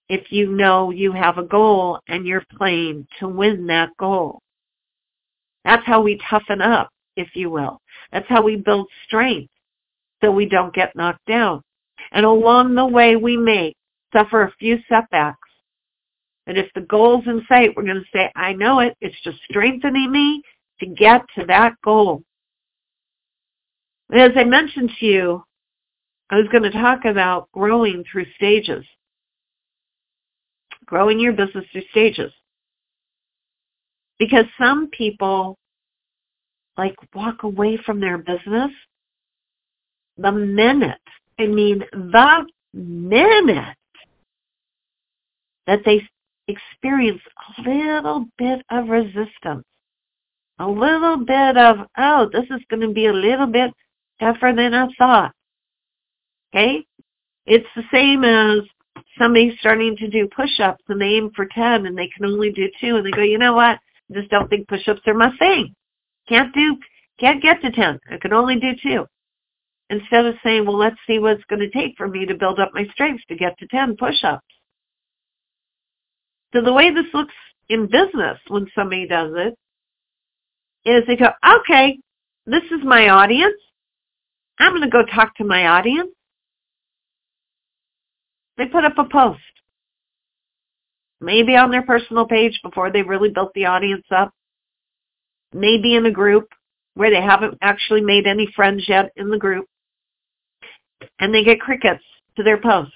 If 0.08 0.30
you 0.30 0.50
know 0.50 0.90
you 0.90 1.12
have 1.12 1.38
a 1.38 1.44
goal 1.44 1.99
and 2.08 2.26
you're 2.26 2.44
playing 2.56 3.06
to 3.20 3.28
win 3.28 3.66
that 3.68 3.90
goal. 3.99 4.40
That's 5.64 5.87
how 5.87 6.02
we 6.02 6.20
toughen 6.28 6.61
up, 6.61 6.90
if 7.16 7.28
you 7.34 7.49
will. 7.50 7.80
That's 8.12 8.28
how 8.28 8.42
we 8.42 8.56
build 8.56 8.88
strength 9.06 9.50
so 10.23 10.30
we 10.30 10.46
don't 10.46 10.75
get 10.75 10.94
knocked 10.94 11.25
down. 11.26 11.62
And 12.12 12.26
along 12.26 12.75
the 12.75 12.87
way 12.87 13.16
we 13.16 13.37
may 13.37 13.75
suffer 14.14 14.42
a 14.42 14.52
few 14.58 14.78
setbacks. 14.88 15.38
But 16.46 16.58
if 16.58 16.68
the 16.75 16.82
goal's 16.82 17.26
in 17.26 17.44
sight, 17.49 17.70
we're 17.75 17.84
going 17.84 17.96
to 17.96 18.04
say, 18.12 18.30
I 18.37 18.52
know 18.52 18.80
it. 18.80 18.94
It's 19.00 19.18
just 19.25 19.38
strengthening 19.49 20.12
me 20.12 20.42
to 20.80 20.87
get 20.87 21.23
to 21.38 21.46
that 21.46 21.73
goal. 21.82 22.23
As 24.12 24.32
I 24.37 24.44
mentioned 24.44 24.90
to 25.00 25.06
you, 25.06 25.44
I 26.30 26.37
was 26.37 26.49
going 26.52 26.64
to 26.64 26.70
talk 26.70 27.06
about 27.06 27.50
growing 27.52 28.04
through 28.11 28.26
stages. 28.37 28.84
Growing 30.86 31.18
your 31.18 31.32
business 31.32 31.64
through 31.72 31.82
stages. 31.90 32.32
Because 34.18 34.44
some 34.58 34.88
people 34.90 35.56
like 36.76 36.94
walk 37.14 37.42
away 37.42 37.78
from 37.84 38.00
their 38.00 38.18
business 38.18 38.70
the 40.16 40.32
minute, 40.32 41.00
I 41.38 41.46
mean 41.46 41.84
the 41.92 42.46
minute 42.72 43.76
that 45.66 45.80
they 45.84 46.02
experience 46.48 47.22
a 47.58 47.62
little 47.62 48.26
bit 48.38 48.62
of 48.70 48.88
resistance, 48.88 49.64
a 50.58 50.68
little 50.68 51.16
bit 51.16 51.56
of, 51.56 51.78
oh, 51.96 52.28
this 52.32 52.44
is 52.50 52.60
going 52.68 52.82
to 52.82 52.92
be 52.92 53.06
a 53.06 53.12
little 53.12 53.46
bit 53.46 53.72
tougher 54.20 54.52
than 54.54 54.74
I 54.74 54.86
thought. 54.98 55.32
Okay? 56.54 56.84
It's 57.46 57.66
the 57.74 57.82
same 57.92 58.24
as 58.24 58.60
somebody 59.18 59.56
starting 59.61 59.97
to 59.97 60.09
do 60.09 60.28
push-ups 60.35 60.85
and 60.88 61.00
they 61.00 61.06
aim 61.06 61.30
for 61.35 61.47
10 61.47 61.87
and 61.87 61.97
they 61.97 62.09
can 62.09 62.25
only 62.25 62.50
do 62.50 62.68
2 62.80 62.97
and 62.97 63.06
they 63.06 63.11
go, 63.11 63.23
you 63.23 63.38
know 63.38 63.54
what? 63.54 63.78
I 64.11 64.14
just 64.14 64.30
don't 64.30 64.49
think 64.49 64.68
push-ups 64.68 65.00
are 65.06 65.14
my 65.14 65.30
thing. 65.38 65.75
Can't 66.28 66.54
do, 66.54 66.76
can't 67.18 67.42
get 67.42 67.61
to 67.62 67.71
10. 67.71 68.00
I 68.11 68.16
can 68.18 68.33
only 68.33 68.59
do 68.59 68.73
2. 68.83 69.04
Instead 69.90 70.26
of 70.26 70.35
saying, 70.42 70.64
well, 70.66 70.78
let's 70.78 70.97
see 71.06 71.18
what 71.18 71.33
it's 71.33 71.44
going 71.44 71.61
to 71.61 71.71
take 71.71 71.94
for 71.97 72.09
me 72.09 72.26
to 72.26 72.35
build 72.35 72.59
up 72.59 72.71
my 72.73 72.87
strength 72.92 73.23
to 73.28 73.37
get 73.37 73.56
to 73.59 73.66
10 73.66 73.97
push-ups. 73.97 74.44
So 76.54 76.62
the 76.62 76.73
way 76.73 76.92
this 76.92 77.12
looks 77.12 77.35
in 77.68 77.87
business 77.87 78.38
when 78.49 78.66
somebody 78.75 79.06
does 79.06 79.33
it 79.35 79.59
is 80.88 81.04
they 81.06 81.16
go, 81.16 81.30
okay, 81.61 81.99
this 82.47 82.62
is 82.64 82.85
my 82.85 83.09
audience. 83.09 83.61
I'm 84.59 84.73
going 84.73 84.83
to 84.83 84.90
go 84.90 85.04
talk 85.04 85.35
to 85.37 85.44
my 85.44 85.66
audience. 85.66 86.11
They 88.56 88.66
put 88.66 88.84
up 88.84 88.99
a 88.99 89.04
post. 89.04 89.40
Maybe 91.20 91.56
on 91.56 91.70
their 91.70 91.82
personal 91.82 92.26
page 92.26 92.61
before 92.62 92.90
they 92.90 93.02
really 93.02 93.30
built 93.30 93.52
the 93.54 93.66
audience 93.66 94.06
up. 94.11 94.32
Maybe 95.52 95.94
in 95.94 96.06
a 96.06 96.11
group 96.11 96.49
where 96.94 97.11
they 97.11 97.23
haven't 97.23 97.58
actually 97.61 98.00
made 98.00 98.26
any 98.26 98.49
friends 98.54 98.84
yet 98.88 99.11
in 99.16 99.30
the 99.30 99.38
group. 99.38 99.66
And 101.18 101.34
they 101.34 101.44
get 101.44 101.61
crickets 101.61 102.04
to 102.37 102.42
their 102.42 102.61
post. 102.61 102.92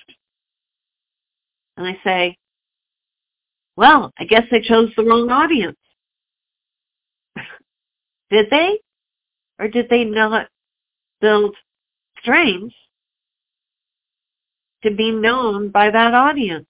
And 1.76 1.86
they 1.86 1.98
say, 2.04 2.36
well, 3.76 4.12
I 4.18 4.24
guess 4.24 4.42
they 4.50 4.60
chose 4.60 4.90
the 4.96 5.04
wrong 5.04 5.30
audience. 5.30 5.78
did 8.30 8.46
they? 8.50 8.80
Or 9.58 9.68
did 9.68 9.88
they 9.88 10.04
not 10.04 10.48
build 11.20 11.56
strengths 12.20 12.74
to 14.82 14.94
be 14.94 15.10
known 15.10 15.70
by 15.70 15.90
that 15.90 16.14
audience. 16.14 16.66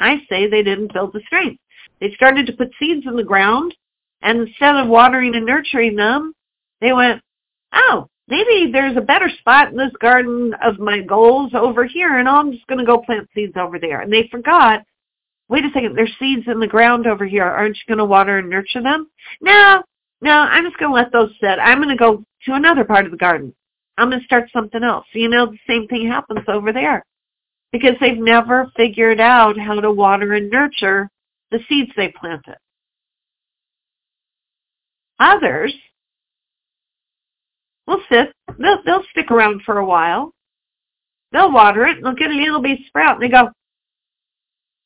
I 0.00 0.16
say 0.28 0.48
they 0.48 0.62
didn't 0.62 0.92
build 0.92 1.12
the 1.12 1.22
strength. 1.26 1.60
They 2.00 2.12
started 2.14 2.46
to 2.46 2.52
put 2.52 2.72
seeds 2.78 3.06
in 3.06 3.16
the 3.16 3.22
ground, 3.22 3.74
and 4.22 4.40
instead 4.40 4.76
of 4.76 4.88
watering 4.88 5.34
and 5.36 5.46
nurturing 5.46 5.96
them, 5.96 6.34
they 6.80 6.92
went, 6.92 7.22
oh, 7.72 8.08
maybe 8.28 8.70
there's 8.72 8.96
a 8.96 9.00
better 9.00 9.30
spot 9.38 9.70
in 9.70 9.76
this 9.76 9.92
garden 10.00 10.54
of 10.62 10.78
my 10.78 11.00
goals 11.00 11.52
over 11.54 11.84
here, 11.84 12.18
and 12.18 12.28
I'm 12.28 12.52
just 12.52 12.66
going 12.66 12.78
to 12.78 12.84
go 12.84 12.98
plant 12.98 13.28
seeds 13.34 13.56
over 13.56 13.78
there. 13.78 14.00
And 14.00 14.12
they 14.12 14.28
forgot, 14.30 14.82
wait 15.48 15.64
a 15.64 15.70
second, 15.72 15.96
there's 15.96 16.12
seeds 16.18 16.48
in 16.48 16.58
the 16.58 16.66
ground 16.66 17.06
over 17.06 17.24
here. 17.24 17.44
Aren't 17.44 17.76
you 17.76 17.82
going 17.86 17.98
to 17.98 18.04
water 18.04 18.38
and 18.38 18.50
nurture 18.50 18.82
them? 18.82 19.08
No, 19.40 19.82
no, 20.20 20.32
I'm 20.32 20.64
just 20.64 20.78
going 20.78 20.90
to 20.90 20.94
let 20.94 21.12
those 21.12 21.30
sit. 21.40 21.58
I'm 21.60 21.78
going 21.78 21.88
to 21.88 21.96
go 21.96 22.24
to 22.46 22.54
another 22.54 22.84
part 22.84 23.04
of 23.04 23.12
the 23.12 23.18
garden. 23.18 23.54
I'm 23.98 24.08
going 24.08 24.20
to 24.20 24.24
start 24.24 24.50
something 24.52 24.82
else. 24.82 25.06
You 25.12 25.28
know, 25.28 25.46
the 25.46 25.58
same 25.66 25.86
thing 25.86 26.08
happens 26.08 26.44
over 26.48 26.72
there 26.72 27.04
because 27.72 27.94
they've 28.00 28.18
never 28.18 28.70
figured 28.76 29.20
out 29.20 29.58
how 29.58 29.80
to 29.80 29.92
water 29.92 30.32
and 30.34 30.50
nurture 30.50 31.10
the 31.50 31.60
seeds 31.68 31.90
they 31.96 32.08
planted. 32.08 32.56
Others 35.18 35.74
will 37.86 38.00
sit, 38.10 38.32
they'll, 38.58 38.82
they'll 38.84 39.04
stick 39.10 39.30
around 39.30 39.62
for 39.64 39.78
a 39.78 39.84
while. 39.84 40.32
They'll 41.32 41.52
water 41.52 41.86
it 41.86 41.96
and 41.96 42.04
they'll 42.04 42.14
get 42.14 42.30
a 42.30 42.34
little 42.34 42.60
bit 42.60 42.80
sprout 42.86 43.14
and 43.14 43.22
they 43.22 43.28
go, 43.28 43.50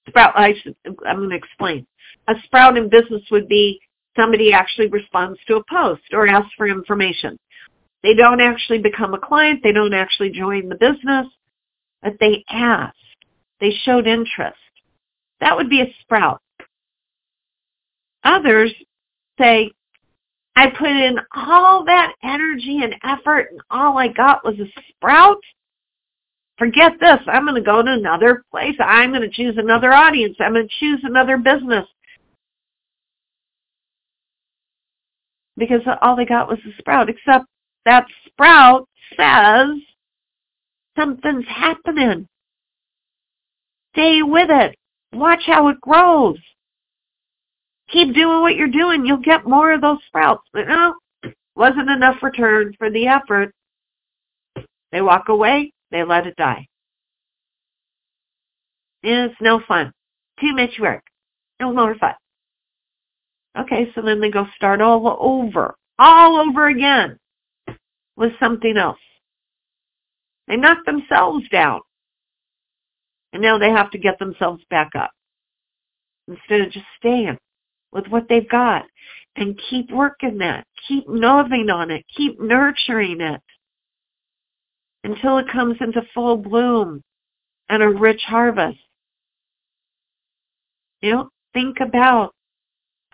sprout, 0.09 0.33
I 0.37 0.55
should, 0.63 0.77
I'm 1.07 1.19
going 1.19 1.31
to 1.31 1.37
explain. 1.37 1.87
A 2.29 2.35
sprout 2.45 2.77
in 2.77 2.89
business 2.89 3.23
would 3.31 3.49
be 3.49 3.81
somebody 4.17 4.53
actually 4.53 4.89
responds 4.89 5.39
to 5.47 5.57
a 5.57 5.65
post 5.69 6.03
or 6.13 6.27
asks 6.27 6.53
for 6.57 6.67
information. 6.67 7.39
They 8.03 8.15
don't 8.15 8.41
actually 8.41 8.79
become 8.79 9.15
a 9.15 9.19
client. 9.19 9.61
They 9.63 9.73
don't 9.73 9.95
actually 9.95 10.31
join 10.31 10.69
the 10.69 10.77
business, 10.77 11.27
but 12.03 12.15
they 12.21 12.45
asked. 12.49 12.97
They 13.61 13.71
showed 13.71 14.07
interest. 14.07 14.59
That 15.41 15.57
would 15.57 15.71
be 15.71 15.81
a 15.81 15.95
sprout. 16.03 16.41
Others 18.25 18.73
say, 19.39 19.71
I 20.57 20.71
put 20.71 20.89
in 20.89 21.19
all 21.35 21.85
that 21.85 22.15
energy 22.23 22.81
and 22.83 22.95
effort 23.05 23.49
and 23.51 23.61
all 23.71 23.99
I 23.99 24.09
got 24.09 24.45
was 24.45 24.59
a 24.59 24.67
sprout. 24.89 25.41
Forget 26.59 26.93
this. 26.99 27.19
I'm 27.27 27.45
going 27.45 27.57
to 27.57 27.61
go 27.61 27.83
to 27.83 27.93
another 27.93 28.43
place. 28.51 28.75
I'm 28.81 29.11
going 29.11 29.29
to 29.29 29.29
choose 29.29 29.59
another 29.59 29.93
audience. 29.93 30.37
I'm 30.41 30.55
going 30.55 30.67
to 30.67 30.75
choose 30.81 31.01
another 31.03 31.37
business. 31.37 31.87
Because 35.59 35.83
all 36.01 36.17
they 36.17 36.25
got 36.25 36.49
was 36.49 36.59
a 36.67 36.79
sprout, 36.79 37.11
except 37.11 37.45
that 37.87 38.05
sprout 38.27 38.89
says 39.17 39.69
something's 40.99 41.47
happening. 41.49 42.29
Stay 43.95 44.23
with 44.23 44.51
it. 44.51 44.77
Watch 45.15 45.45
how 45.47 45.69
it 45.69 45.81
grows. 45.81 46.39
Keep 47.89 48.15
doing 48.15 48.41
what 48.41 48.57
you're 48.57 48.69
doing. 48.69 49.07
You'll 49.07 49.19
get 49.19 49.47
more 49.47 49.73
of 49.73 49.81
those 49.81 49.99
sprouts. 50.09 50.43
But 50.53 50.67
no, 50.67 50.95
wasn't 51.55 51.89
enough 51.89 52.23
return 52.23 52.75
for 52.77 52.91
the 52.91 53.07
effort. 53.07 53.55
They 54.91 55.01
walk 55.01 55.29
away. 55.29 55.73
They 55.93 56.03
let 56.03 56.27
it 56.27 56.37
die. 56.37 56.67
It's 59.05 59.35
no 59.41 59.61
fun. 59.67 59.93
Too 60.41 60.55
much 60.55 60.73
work. 60.81 61.05
No 61.61 61.73
more 61.73 61.95
fun. 61.95 62.15
Okay, 63.57 63.91
so 63.95 64.03
then 64.03 64.21
they 64.21 64.31
go 64.31 64.47
start 64.57 64.81
all 64.81 65.17
over. 65.21 65.77
All 65.99 66.37
over 66.37 66.67
again 66.67 67.17
with 68.17 68.33
something 68.41 68.77
else. 68.77 68.99
They 70.49 70.57
knocked 70.57 70.87
themselves 70.87 71.49
down. 71.51 71.81
And 73.33 73.43
now 73.43 73.59
they 73.59 73.71
have 73.71 73.91
to 73.91 73.99
get 73.99 74.19
themselves 74.19 74.63
back 74.71 74.91
up. 74.95 75.11
Instead 76.29 76.63
of 76.63 76.73
just 76.73 76.87
staying 76.99 77.39
with 77.93 78.07
what 78.09 78.29
they've 78.29 78.49
got 78.49 78.85
and 79.37 79.61
keep 79.71 79.91
working 79.91 80.39
that. 80.39 80.67
Keep 80.89 81.09
gnawing 81.09 81.71
on 81.71 81.91
it. 81.91 82.05
Keep 82.17 82.41
nurturing 82.41 83.21
it 83.21 83.41
until 85.05 85.39
it 85.39 85.49
comes 85.53 85.77
into 85.81 86.03
full 86.15 86.37
bloom 86.37 87.03
and 87.69 87.83
a 87.83 87.89
rich 87.89 88.23
harvest. 88.27 88.79
You 91.01 91.11
know, 91.13 91.29
think 91.53 91.79
about, 91.81 92.35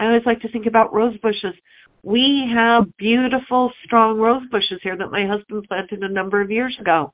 I 0.02 0.06
always 0.06 0.26
like 0.26 0.40
to 0.40 0.50
think 0.50 0.66
about 0.66 0.92
rose 0.92 1.16
bushes. 1.18 1.54
We 2.02 2.50
have 2.52 2.96
beautiful, 2.96 3.72
strong 3.84 4.18
rose 4.18 4.42
bushes 4.50 4.80
here 4.82 4.96
that 4.96 5.12
my 5.12 5.26
husband 5.26 5.64
planted 5.68 6.02
a 6.02 6.08
number 6.08 6.40
of 6.40 6.50
years 6.50 6.76
ago. 6.80 7.12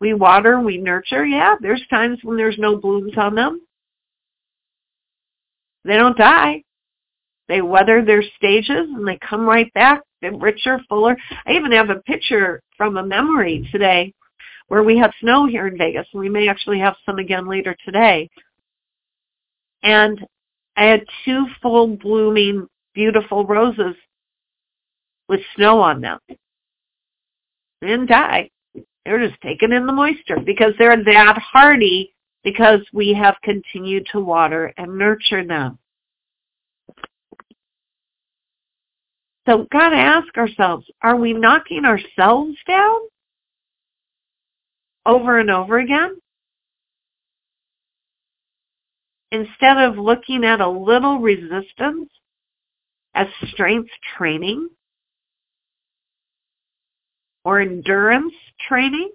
We 0.00 0.14
water, 0.14 0.58
we 0.58 0.76
nurture. 0.76 1.24
Yeah, 1.24 1.54
there's 1.60 1.86
times 1.88 2.18
when 2.24 2.36
there's 2.36 2.58
no 2.58 2.76
blooms 2.76 3.12
on 3.16 3.36
them. 3.36 3.60
They 5.84 5.94
don't 5.94 6.18
die. 6.18 6.64
They 7.46 7.62
weather 7.62 8.04
their 8.04 8.24
stages 8.36 8.88
and 8.88 9.06
they 9.06 9.18
come 9.18 9.46
right 9.46 9.72
back. 9.72 10.00
They're 10.20 10.36
richer, 10.36 10.80
fuller. 10.88 11.16
I 11.46 11.52
even 11.52 11.70
have 11.70 11.90
a 11.90 12.02
picture 12.02 12.60
from 12.76 12.96
a 12.96 13.06
memory 13.06 13.68
today 13.70 14.12
where 14.66 14.82
we 14.82 14.98
had 14.98 15.12
snow 15.20 15.46
here 15.46 15.68
in 15.68 15.78
Vegas, 15.78 16.08
and 16.12 16.20
we 16.20 16.28
may 16.28 16.48
actually 16.48 16.80
have 16.80 16.96
some 17.06 17.20
again 17.20 17.46
later 17.46 17.76
today. 17.84 18.28
And 19.84 20.26
I 20.76 20.84
had 20.84 21.04
two 21.24 21.46
full 21.62 21.96
blooming, 21.96 22.66
beautiful 22.94 23.46
roses 23.46 23.94
with 25.28 25.40
snow 25.56 25.80
on 25.80 26.00
them. 26.00 26.18
They 26.28 27.86
didn't 27.86 28.06
die. 28.06 28.50
They're 29.04 29.26
just 29.26 29.40
taking 29.40 29.72
in 29.72 29.86
the 29.86 29.92
moisture 29.92 30.40
because 30.44 30.72
they're 30.78 31.02
that 31.04 31.38
hardy 31.38 32.12
because 32.42 32.80
we 32.92 33.12
have 33.14 33.36
continued 33.42 34.06
to 34.12 34.20
water 34.20 34.72
and 34.76 34.98
nurture 34.98 35.44
them. 35.44 35.78
So 39.46 39.58
we've 39.58 39.70
got 39.70 39.90
to 39.90 39.96
ask 39.96 40.36
ourselves, 40.38 40.86
are 41.02 41.16
we 41.16 41.34
knocking 41.34 41.84
ourselves 41.84 42.56
down 42.66 43.00
over 45.04 45.38
and 45.38 45.50
over 45.50 45.78
again? 45.78 46.16
Instead 49.34 49.78
of 49.78 49.98
looking 49.98 50.44
at 50.44 50.60
a 50.60 50.68
little 50.68 51.18
resistance 51.18 52.08
as 53.16 53.26
strength 53.48 53.90
training 54.16 54.68
or 57.44 57.60
endurance 57.60 58.32
training, 58.68 59.10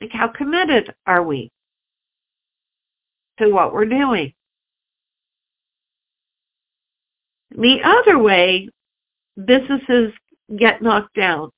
like 0.00 0.10
how 0.12 0.26
committed 0.26 0.94
are 1.06 1.22
we 1.22 1.50
to 3.38 3.50
what 3.50 3.74
we're 3.74 3.84
doing? 3.84 4.32
The 7.50 7.80
other 7.84 8.18
way 8.18 8.70
businesses 9.36 10.14
get 10.58 10.80
knocked 10.80 11.14
down 11.14 11.50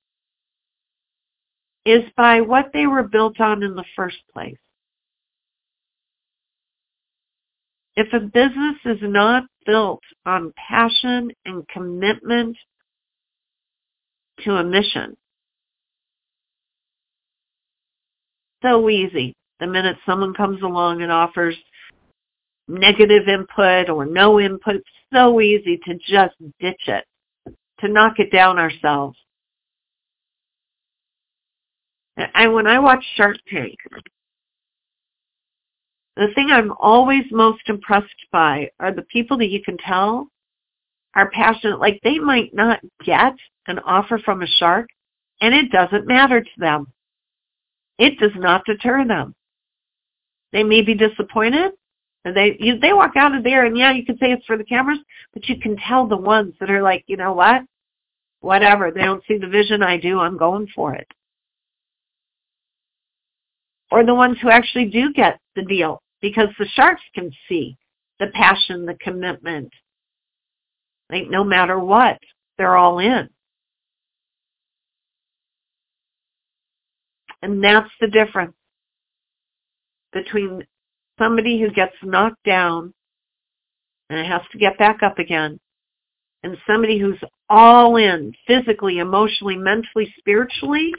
is 1.86 2.02
by 2.16 2.40
what 2.40 2.70
they 2.72 2.86
were 2.86 3.04
built 3.04 3.40
on 3.40 3.62
in 3.62 3.76
the 3.76 3.84
first 3.94 4.18
place. 4.32 4.56
If 7.94 8.12
a 8.12 8.20
business 8.20 8.76
is 8.84 8.98
not 9.02 9.44
built 9.66 10.00
on 10.24 10.52
passion 10.56 11.30
and 11.44 11.68
commitment 11.68 12.56
to 14.44 14.56
a 14.56 14.64
mission, 14.64 15.16
so 18.62 18.88
easy. 18.88 19.34
The 19.60 19.66
minute 19.66 19.96
someone 20.06 20.34
comes 20.34 20.62
along 20.62 21.02
and 21.02 21.12
offers 21.12 21.56
negative 22.66 23.28
input 23.28 23.90
or 23.90 24.06
no 24.06 24.40
input, 24.40 24.82
so 25.12 25.40
easy 25.40 25.78
to 25.84 25.94
just 25.94 26.34
ditch 26.60 26.88
it, 26.88 27.04
to 27.80 27.88
knock 27.88 28.14
it 28.18 28.32
down 28.32 28.58
ourselves. 28.58 29.18
And 32.16 32.52
when 32.54 32.66
I 32.66 32.78
watch 32.78 33.04
Shark 33.16 33.36
Tank, 33.50 33.76
the 36.16 36.28
thing 36.34 36.50
I'm 36.50 36.72
always 36.78 37.24
most 37.30 37.68
impressed 37.68 38.08
by 38.30 38.70
are 38.78 38.92
the 38.92 39.02
people 39.02 39.38
that 39.38 39.50
you 39.50 39.62
can 39.62 39.78
tell 39.78 40.28
are 41.14 41.30
passionate. 41.30 41.80
Like 41.80 42.00
they 42.02 42.18
might 42.18 42.54
not 42.54 42.80
get 43.04 43.34
an 43.66 43.78
offer 43.80 44.18
from 44.18 44.42
a 44.42 44.46
shark, 44.46 44.88
and 45.40 45.54
it 45.54 45.70
doesn't 45.70 46.06
matter 46.06 46.40
to 46.40 46.50
them. 46.58 46.92
It 47.98 48.18
does 48.18 48.32
not 48.36 48.64
deter 48.64 49.06
them. 49.06 49.34
They 50.52 50.62
may 50.62 50.82
be 50.82 50.94
disappointed, 50.94 51.72
and 52.24 52.36
they 52.36 52.56
you, 52.60 52.78
they 52.78 52.92
walk 52.92 53.16
out 53.16 53.34
of 53.34 53.42
there, 53.42 53.64
and 53.64 53.76
yeah, 53.76 53.92
you 53.92 54.04
can 54.04 54.18
say 54.18 54.32
it's 54.32 54.44
for 54.44 54.58
the 54.58 54.64
cameras, 54.64 54.98
but 55.32 55.48
you 55.48 55.58
can 55.58 55.76
tell 55.76 56.06
the 56.06 56.16
ones 56.16 56.54
that 56.60 56.70
are 56.70 56.82
like, 56.82 57.04
you 57.06 57.16
know 57.16 57.32
what, 57.32 57.62
whatever. 58.40 58.90
They 58.90 59.02
don't 59.02 59.24
see 59.26 59.38
the 59.38 59.48
vision 59.48 59.82
I 59.82 59.96
do. 59.96 60.18
I'm 60.18 60.36
going 60.36 60.68
for 60.74 60.94
it. 60.94 61.06
Or 63.92 64.06
the 64.06 64.14
ones 64.14 64.38
who 64.40 64.48
actually 64.48 64.86
do 64.86 65.12
get 65.12 65.38
the 65.54 65.62
deal 65.62 66.00
because 66.22 66.48
the 66.58 66.66
sharks 66.72 67.02
can 67.14 67.30
see 67.46 67.76
the 68.18 68.28
passion, 68.28 68.86
the 68.86 68.94
commitment. 68.94 69.70
Like 71.10 71.28
no 71.28 71.44
matter 71.44 71.78
what, 71.78 72.18
they're 72.56 72.78
all 72.78 73.00
in. 73.00 73.28
And 77.42 77.62
that's 77.62 77.90
the 78.00 78.06
difference 78.06 78.54
between 80.14 80.66
somebody 81.18 81.60
who 81.60 81.70
gets 81.70 81.92
knocked 82.02 82.42
down 82.46 82.94
and 84.08 84.26
has 84.26 84.40
to 84.52 84.58
get 84.58 84.78
back 84.78 85.02
up 85.02 85.18
again 85.18 85.60
and 86.42 86.56
somebody 86.66 86.98
who's 86.98 87.20
all 87.50 87.96
in 87.96 88.32
physically, 88.46 89.00
emotionally, 89.00 89.56
mentally, 89.56 90.14
spiritually 90.18 90.94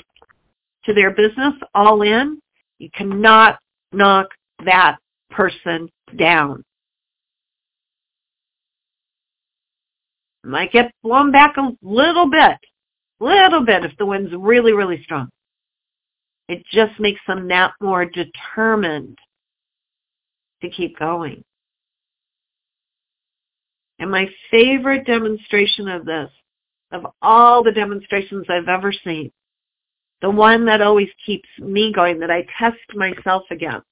to 0.86 0.94
their 0.94 1.10
business, 1.10 1.56
all 1.74 2.04
in, 2.04 2.40
you 2.80 2.90
cannot 2.94 3.60
knock 3.92 4.28
that 4.66 4.98
person 5.30 5.90
down. 6.18 6.64
Might 10.44 10.72
get 10.72 10.92
blown 11.04 11.32
back 11.32 11.56
a 11.58 11.72
little 11.82 12.30
bit, 12.30 12.58
little 13.20 13.66
bit 13.66 13.86
if 13.86 13.96
the 13.98 14.06
wind's 14.06 14.34
really, 14.36 14.74
really 14.74 15.02
strong. 15.04 15.30
It 16.50 16.64
just 16.72 17.00
makes 17.00 17.22
them 17.26 17.48
that 17.48 17.72
more 17.82 18.06
determined 18.06 19.18
to 20.62 20.70
keep 20.70 21.00
going. 21.00 21.44
And 24.00 24.12
my 24.12 24.28
favorite 24.52 25.06
demonstration 25.06 25.88
of 25.88 26.06
this, 26.06 26.30
of 26.92 27.08
all 27.22 27.64
the 27.64 27.72
demonstrations 27.72 28.48
I've 28.50 28.68
ever 28.68 28.92
seen, 28.92 29.32
the 30.24 30.30
one 30.30 30.66
that 30.66 30.82
always 30.82 31.10
keeps 31.26 31.50
me 31.60 31.92
going, 31.92 32.18
that 32.20 32.32
I 32.32 32.48
test 32.58 32.80
myself 32.96 33.44
against, 33.52 33.86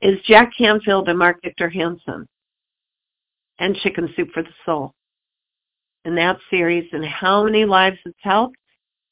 is 0.00 0.20
Jack 0.24 0.52
Canfield 0.56 1.08
and 1.08 1.18
Mark 1.18 1.42
Victor 1.42 1.68
Hansen 1.68 2.28
and 3.58 3.74
Chicken 3.78 4.08
Soup 4.14 4.28
for 4.32 4.44
the 4.44 4.50
Soul. 4.64 4.94
In 6.04 6.14
that 6.14 6.38
series 6.48 6.88
and 6.92 7.04
how 7.04 7.42
many 7.42 7.64
lives 7.64 7.98
it's 8.06 8.16
helped, 8.20 8.56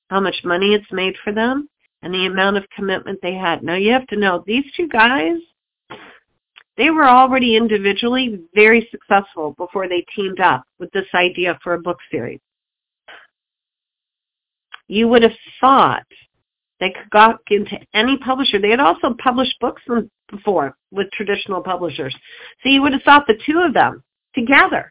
how 0.08 0.20
much 0.20 0.36
money 0.44 0.72
it's 0.72 0.92
made 0.92 1.16
for 1.24 1.32
them, 1.32 1.68
and 2.02 2.14
the 2.14 2.26
amount 2.26 2.58
of 2.58 2.64
commitment 2.76 3.18
they 3.22 3.34
had. 3.34 3.64
Now 3.64 3.74
you 3.74 3.92
have 3.92 4.06
to 4.08 4.16
know 4.16 4.44
these 4.46 4.66
two 4.76 4.86
guys, 4.86 5.38
they 6.76 6.90
were 6.90 7.08
already 7.08 7.56
individually 7.56 8.40
very 8.54 8.88
successful 8.92 9.52
before 9.58 9.88
they 9.88 10.06
teamed 10.14 10.38
up 10.38 10.62
with 10.78 10.92
this 10.92 11.08
idea 11.12 11.58
for 11.60 11.74
a 11.74 11.80
book 11.80 11.98
series. 12.08 12.38
You 14.88 15.08
would 15.08 15.22
have 15.22 15.32
thought 15.60 16.04
they 16.80 16.90
could 16.90 17.10
go 17.10 17.38
into 17.50 17.78
any 17.94 18.18
publisher. 18.18 18.60
They 18.60 18.70
had 18.70 18.80
also 18.80 19.14
published 19.22 19.58
books 19.60 19.82
before 20.30 20.76
with 20.90 21.10
traditional 21.12 21.62
publishers. 21.62 22.14
So 22.62 22.68
you 22.68 22.82
would 22.82 22.92
have 22.92 23.02
thought 23.02 23.26
the 23.26 23.38
two 23.46 23.60
of 23.60 23.72
them 23.72 24.02
together. 24.34 24.90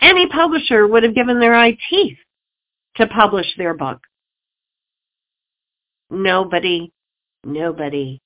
Any 0.00 0.28
publisher 0.28 0.86
would 0.86 1.02
have 1.02 1.14
given 1.14 1.40
their 1.40 1.54
eye 1.54 1.76
teeth 1.90 2.18
to 2.96 3.06
publish 3.08 3.46
their 3.56 3.74
book. 3.74 4.00
Nobody, 6.10 6.90
nobody, 7.44 8.20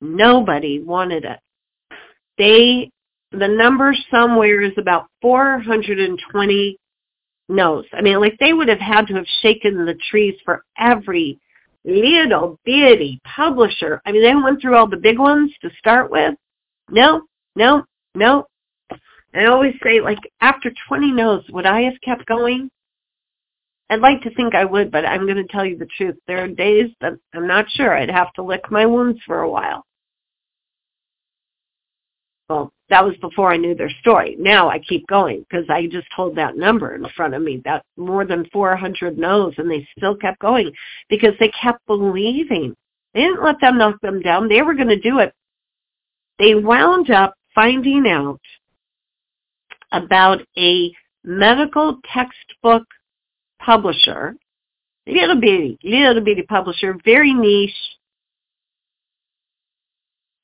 nobody 0.00 0.80
wanted 0.80 1.24
it. 1.24 1.38
They, 2.36 2.90
the 3.30 3.48
number 3.48 3.94
somewhere 4.10 4.60
is 4.60 4.72
about 4.76 5.06
420 5.22 6.76
no's. 7.48 7.84
I 7.92 8.00
mean, 8.00 8.20
like 8.20 8.36
they 8.38 8.52
would 8.52 8.68
have 8.68 8.80
had 8.80 9.06
to 9.08 9.14
have 9.14 9.26
shaken 9.42 9.84
the 9.84 9.98
trees 10.10 10.34
for 10.44 10.64
every 10.78 11.38
little 11.84 12.58
bitty 12.64 13.20
publisher. 13.24 14.00
I 14.06 14.12
mean, 14.12 14.22
they 14.22 14.34
went 14.34 14.60
through 14.60 14.76
all 14.76 14.88
the 14.88 14.96
big 14.96 15.18
ones 15.18 15.52
to 15.62 15.70
start 15.78 16.10
with. 16.10 16.34
No, 16.90 17.22
no, 17.56 17.84
no. 18.14 18.46
I 19.34 19.46
always 19.46 19.74
say, 19.82 20.00
like, 20.00 20.18
after 20.40 20.72
20 20.88 21.10
no's, 21.10 21.44
would 21.50 21.66
I 21.66 21.82
have 21.82 22.00
kept 22.04 22.26
going? 22.26 22.70
I'd 23.90 24.00
like 24.00 24.22
to 24.22 24.34
think 24.34 24.54
I 24.54 24.64
would, 24.64 24.90
but 24.90 25.04
I'm 25.04 25.26
going 25.26 25.36
to 25.36 25.52
tell 25.52 25.64
you 25.64 25.76
the 25.76 25.88
truth. 25.96 26.16
There 26.26 26.42
are 26.42 26.48
days 26.48 26.90
that 27.00 27.14
I'm 27.34 27.46
not 27.46 27.66
sure. 27.70 27.94
I'd 27.96 28.10
have 28.10 28.32
to 28.34 28.42
lick 28.42 28.70
my 28.70 28.86
wounds 28.86 29.20
for 29.26 29.40
a 29.40 29.50
while. 29.50 29.84
Well, 32.48 32.72
That 32.94 33.04
was 33.04 33.16
before 33.16 33.52
I 33.52 33.56
knew 33.56 33.74
their 33.74 33.90
story. 34.02 34.36
Now 34.38 34.68
I 34.68 34.78
keep 34.78 35.04
going 35.08 35.40
because 35.40 35.68
I 35.68 35.88
just 35.88 36.06
told 36.14 36.36
that 36.36 36.56
number 36.56 36.94
in 36.94 37.04
front 37.16 37.34
of 37.34 37.42
me, 37.42 37.60
that 37.64 37.84
more 37.96 38.24
than 38.24 38.48
400 38.52 39.18
no's, 39.18 39.52
and 39.58 39.68
they 39.68 39.84
still 39.98 40.14
kept 40.14 40.38
going 40.38 40.70
because 41.10 41.32
they 41.40 41.50
kept 41.60 41.84
believing. 41.88 42.72
They 43.12 43.22
didn't 43.22 43.42
let 43.42 43.60
them 43.60 43.78
knock 43.78 44.00
them 44.00 44.22
down. 44.22 44.46
They 44.46 44.62
were 44.62 44.74
going 44.74 44.90
to 44.90 45.00
do 45.00 45.18
it. 45.18 45.34
They 46.38 46.54
wound 46.54 47.10
up 47.10 47.34
finding 47.52 48.06
out 48.06 48.38
about 49.90 50.42
a 50.56 50.92
medical 51.24 51.98
textbook 52.12 52.84
publisher, 53.58 54.36
little 55.08 55.40
bitty, 55.40 55.78
little 55.82 56.22
bitty 56.22 56.42
publisher, 56.42 56.96
very 57.04 57.34
niche, 57.34 57.72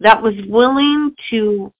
that 0.00 0.20
was 0.20 0.34
willing 0.48 1.14
to 1.30 1.72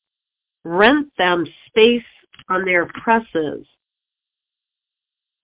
rent 0.65 1.09
them 1.19 1.47
space 1.67 2.03
on 2.49 2.65
their 2.65 2.87
presses 2.87 3.67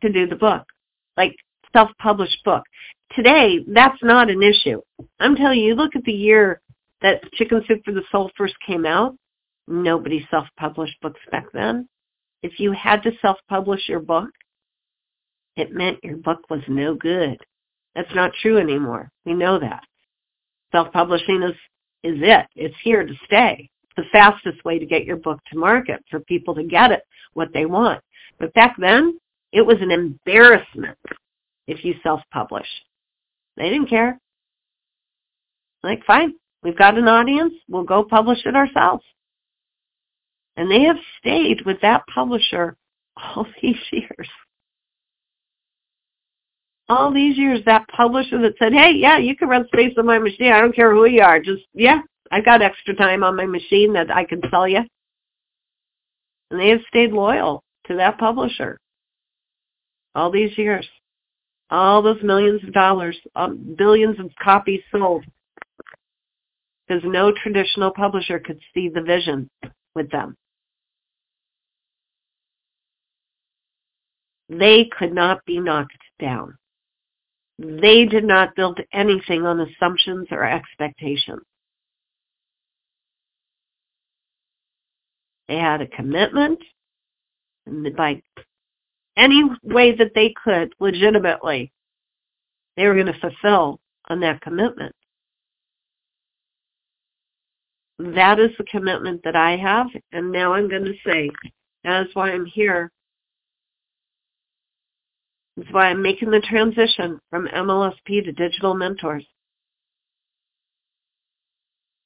to 0.03 0.13
do 0.13 0.27
the 0.27 0.37
book, 0.37 0.65
like 1.17 1.35
self-published 1.73 2.45
book. 2.45 2.63
Today, 3.15 3.65
that's 3.69 4.03
not 4.03 4.31
an 4.31 4.43
issue. 4.43 4.81
I'm 5.21 5.37
telling 5.37 5.61
you, 5.61 5.75
look 5.75 5.97
at 5.97 6.05
the 6.05 6.13
year 6.13 6.61
that 7.03 7.23
Chicken 7.35 7.63
Soup 7.67 7.81
for 7.85 7.93
the 7.93 8.03
Soul 8.11 8.31
first 8.37 8.55
came 8.67 8.85
out. 8.85 9.17
Nobody 9.69 10.27
self-published 10.31 11.01
books 11.01 11.21
back 11.31 11.47
then. 11.53 11.89
If 12.43 12.61
you 12.61 12.73
had 12.73 13.03
to 13.03 13.13
self-publish 13.21 13.89
your 13.89 14.01
book, 14.01 14.31
it 15.57 15.73
meant 15.73 16.05
your 16.05 16.17
book 16.17 16.41
was 16.51 16.61
no 16.69 16.95
good. 16.95 17.39
That's 17.95 18.15
not 18.15 18.33
true 18.43 18.59
anymore. 18.59 19.11
We 19.25 19.35
know 19.35 19.59
that. 19.59 19.83
Self-publishing 20.73 21.43
is, 21.43 21.57
is 22.03 22.21
it. 22.23 22.47
It's 22.55 22.77
here 22.83 23.05
to 23.05 23.15
stay. 23.25 23.71
The 23.97 24.05
fastest 24.13 24.65
way 24.65 24.79
to 24.79 24.87
get 24.87 25.05
your 25.05 25.17
book 25.17 25.41
to 25.51 25.59
market 25.59 26.05
for 26.11 26.21
people 26.21 26.55
to 26.55 26.65
get 26.65 26.93
it, 26.93 27.03
what 27.35 27.49
they 27.53 27.67
want. 27.67 28.01
But 28.39 28.53
back 28.55 28.77
then, 28.79 29.19
it 29.53 29.63
was 29.63 29.79
an 29.81 29.91
embarrassment 29.91 30.99
if 31.67 31.85
you 31.85 31.95
self-publish. 32.03 32.67
They 33.57 33.71
didn't 33.71 33.89
care. 33.89 34.19
Like, 35.83 36.05
fine, 36.05 36.35
we've 36.63 36.77
got 36.77 36.99
an 36.99 37.09
audience. 37.09 37.55
We'll 37.69 37.85
go 37.85 38.05
publish 38.05 38.45
it 38.45 38.57
ourselves. 38.57 39.05
And 40.57 40.71
they 40.71 40.83
have 40.83 40.97
stayed 41.19 41.65
with 41.65 41.81
that 41.83 42.03
publisher 42.13 42.77
all 43.17 43.47
these 43.63 43.77
years 43.91 44.29
all 46.89 47.13
these 47.13 47.37
years 47.37 47.61
that 47.67 47.87
publisher 47.89 48.41
that 48.43 48.55
said, 48.59 48.73
hey, 48.73 48.93
yeah, 48.93 49.19
you 49.19 49.37
can 49.37 49.49
rent 49.49 49.67
space 49.69 49.95
on 49.99 50.07
my 50.07 50.19
machine. 50.19 50.53
I 50.53 50.61
don't 50.61 50.75
care 50.75 50.95
who 50.95 51.07
you 51.07 51.23
are. 51.23 51.41
Just, 51.41 51.63
yeah, 51.75 52.01
I 52.31 52.41
got 52.41 52.63
extra 52.63 52.95
time 52.95 53.23
on 53.23 53.37
my 53.37 53.47
machine 53.47 53.93
that 53.95 54.11
I 54.11 54.25
can 54.25 54.41
sell 54.51 54.67
you. 54.69 54.81
And 56.51 56.61
they 56.61 56.69
have 56.69 56.81
stayed 56.89 57.13
loyal 57.13 57.63
to 57.87 57.97
that 57.97 58.19
publisher 58.19 58.79
all 60.15 60.31
these 60.31 60.57
years. 60.57 60.89
All 61.71 62.01
those 62.01 62.23
millions 62.23 62.63
of 62.65 62.73
dollars, 62.73 63.17
um, 63.35 63.75
billions 63.77 64.19
of 64.21 64.31
copies 64.43 64.81
sold. 64.91 65.25
Because 66.87 67.03
no 67.05 67.33
traditional 67.33 67.91
publisher 67.91 68.39
could 68.39 68.61
see 68.73 68.89
the 68.89 69.03
vision 69.03 69.51
with 69.95 70.11
them. 70.11 70.37
They 74.49 74.89
could 74.97 75.13
not 75.13 75.45
be 75.45 75.59
knocked 75.59 75.99
down. 76.21 76.57
They 77.59 78.05
did 78.05 78.25
not 78.25 78.55
build 78.55 78.79
anything 78.93 79.45
on 79.45 79.61
assumptions 79.61 80.29
or 80.31 80.45
expectations. 80.45 81.43
They 85.49 85.57
had 85.57 85.81
a 85.81 85.87
commitment, 85.87 86.59
by 87.97 88.23
any 89.17 89.45
way 89.63 89.95
that 89.97 90.13
they 90.15 90.35
could, 90.45 90.75
legitimately, 90.81 91.73
they 92.77 92.87
were 92.87 92.95
going 92.95 93.07
to 93.07 93.21
fulfill 93.21 93.81
on 94.09 94.21
that 94.21 94.41
commitment. 94.41 94.95
That 97.99 98.39
is 98.39 98.51
the 98.59 98.65
commitment 98.65 99.23
that 99.25 99.37
I 99.37 99.57
have, 99.57 99.87
and 100.13 100.31
now 100.31 100.53
I'm 100.53 100.69
going 100.69 100.85
to 100.85 100.95
say, 101.05 101.31
that's 101.83 102.15
why 102.15 102.31
I'm 102.31 102.45
here 102.45 102.91
that's 105.57 105.73
why 105.73 105.87
I'm 105.87 106.03
making 106.03 106.31
the 106.31 106.41
transition 106.41 107.19
from 107.31 107.49
MLSP 107.49 108.25
to 108.25 108.33
digital 108.33 108.75
mentors. 108.75 109.25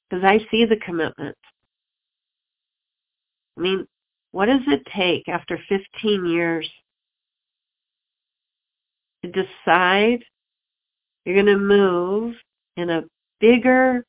Because 0.09 0.23
I 0.23 0.39
see 0.49 0.65
the 0.65 0.77
commitment. 0.77 1.37
I 3.61 3.63
mean, 3.63 3.87
what 4.31 4.47
does 4.47 4.61
it 4.65 4.81
take 4.95 5.29
after 5.29 5.59
15 5.69 6.25
years 6.25 6.67
to 9.23 9.29
decide 9.29 10.23
you're 11.25 11.35
going 11.35 11.45
to 11.45 11.57
move 11.57 12.33
in 12.75 12.89
a 12.89 13.03
bigger 13.39 14.03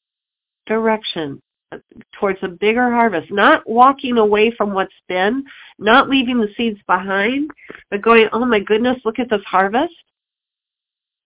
direction 0.67 1.39
uh, 1.71 1.77
towards 2.19 2.39
a 2.41 2.49
bigger 2.49 2.91
harvest, 2.91 3.31
not 3.31 3.69
walking 3.69 4.17
away 4.17 4.51
from 4.57 4.73
what's 4.73 4.95
been, 5.07 5.45
not 5.79 6.09
leaving 6.09 6.41
the 6.41 6.49
seeds 6.57 6.81
behind, 6.87 7.51
but 7.91 8.01
going, 8.01 8.29
oh 8.33 8.47
my 8.47 8.61
goodness, 8.61 8.97
look 9.05 9.19
at 9.19 9.29
this 9.29 9.45
harvest. 9.45 9.93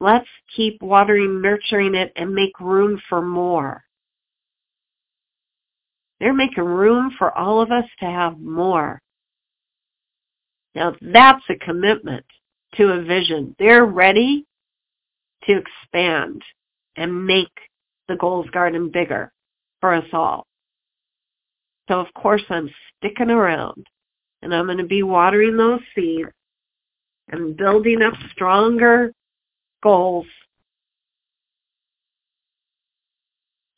Let's 0.01 0.27
keep 0.57 0.83
watering, 0.83 1.41
nurturing 1.41 1.95
it, 1.95 2.13
and 2.17 2.35
make 2.35 2.59
room 2.59 3.01
for 3.09 3.23
more. 3.23 3.86
They're 6.21 6.33
making 6.33 6.65
room 6.65 7.15
for 7.19 7.37
all 7.37 7.61
of 7.61 7.71
us 7.71 7.85
to 8.01 8.07
have 8.07 8.39
more. 8.39 9.01
Now 10.75 10.95
that's 11.01 11.45
a 11.49 11.57
commitment 11.57 12.25
to 12.75 12.89
a 12.93 13.03
vision. 13.03 13.55
They're 13.59 13.87
ready 13.87 14.45
to 15.45 15.59
expand 15.59 16.43
and 16.97 17.27
make 17.27 17.53
the 18.09 18.17
Goals 18.17 18.49
Garden 18.51 18.91
bigger 18.91 19.33
for 19.81 19.95
us 19.95 20.07
all. 20.13 20.47
So 21.89 22.01
of 22.01 22.13
course 22.15 22.43
I'm 22.49 22.71
sticking 22.99 23.31
around 23.31 23.87
and 24.43 24.55
I'm 24.55 24.67
going 24.67 24.79
to 24.79 24.85
be 24.85 25.03
watering 25.03 25.57
those 25.57 25.81
seeds 25.95 26.31
and 27.29 27.57
building 27.57 28.03
up 28.03 28.15
stronger 28.33 29.13
goals 29.83 30.27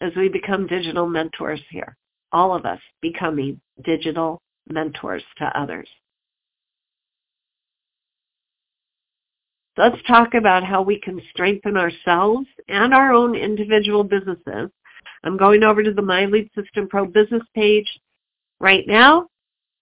as 0.01 0.12
we 0.16 0.29
become 0.29 0.66
digital 0.66 1.07
mentors 1.07 1.61
here. 1.70 1.96
All 2.33 2.55
of 2.55 2.67
us 2.67 2.81
becoming 3.01 3.61
digital 3.85 4.41
mentors 4.69 5.23
to 5.38 5.59
others. 5.59 5.88
Let's 9.77 9.97
talk 10.07 10.35
about 10.35 10.64
how 10.64 10.83
we 10.83 11.01
can 11.01 11.21
strengthen 11.31 11.77
ourselves 11.77 12.47
and 12.69 12.93
our 12.93 13.12
own 13.12 13.37
individual 13.37 14.03
businesses 14.03 14.71
I'm 15.25 15.37
going 15.37 15.62
over 15.62 15.83
to 15.83 15.93
the 15.93 16.03
My 16.03 16.27
Lead 16.27 16.51
System 16.55 16.88
Pro 16.88 17.07
business 17.07 17.43
page 17.55 17.87
right 18.61 18.87
now. 18.87 19.29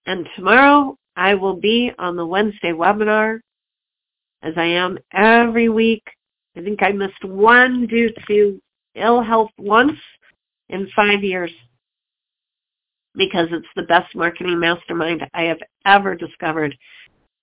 And 0.07 0.29
tomorrow 0.37 0.97
I 1.17 1.35
will 1.35 1.57
be 1.57 1.93
on 1.99 2.17
the 2.17 2.27
Wednesday 2.27 2.73
webinar 2.73 3.41
as 4.43 4.55
I 4.57 4.65
am 4.65 4.99
every 5.13 5.69
week. 5.69 6.03
I 6.57 6.63
think 6.63 6.83
I 6.83 6.93
missed 6.93 7.25
one 7.25 7.87
due 7.87 8.11
to 8.29 8.61
ill 8.95 9.23
health 9.23 9.51
once 9.59 9.99
in 10.69 10.89
five 10.97 11.23
years 11.23 11.51
because 13.17 13.49
it's 13.51 13.67
the 13.77 13.83
best 13.83 14.15
marketing 14.15 14.59
mastermind 14.59 15.27
I 15.35 15.43
have 15.45 15.61
ever 15.85 16.15
discovered. 16.15 16.77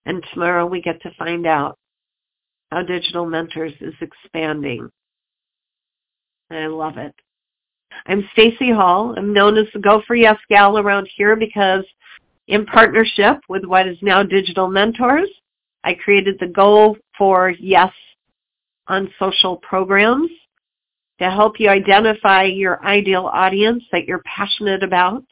And 0.05 0.23
tomorrow 0.33 0.65
we 0.65 0.81
get 0.81 1.01
to 1.01 1.13
find 1.17 1.45
out 1.47 1.77
how 2.71 2.83
Digital 2.83 3.25
Mentors 3.25 3.73
is 3.81 3.93
expanding. 4.01 4.89
I 6.51 6.67
love 6.67 6.97
it. 6.97 7.13
I'm 8.05 8.27
Stacey 8.33 8.71
Hall. 8.71 9.13
I'm 9.17 9.33
known 9.33 9.57
as 9.57 9.67
the 9.73 9.79
Go 9.79 10.01
for 10.05 10.15
Yes 10.15 10.37
gal 10.49 10.77
around 10.77 11.07
here 11.15 11.35
because 11.35 11.85
in 12.47 12.65
partnership 12.65 13.37
with 13.47 13.63
what 13.63 13.87
is 13.87 13.97
now 14.01 14.23
Digital 14.23 14.67
Mentors, 14.67 15.29
I 15.83 15.93
created 15.93 16.37
the 16.39 16.47
Go 16.47 16.97
for 17.17 17.49
Yes 17.51 17.91
on 18.87 19.09
social 19.19 19.57
programs 19.57 20.29
to 21.19 21.29
help 21.29 21.59
you 21.59 21.69
identify 21.69 22.43
your 22.43 22.83
ideal 22.85 23.29
audience 23.31 23.83
that 23.91 24.05
you're 24.05 24.23
passionate 24.25 24.83
about, 24.83 25.23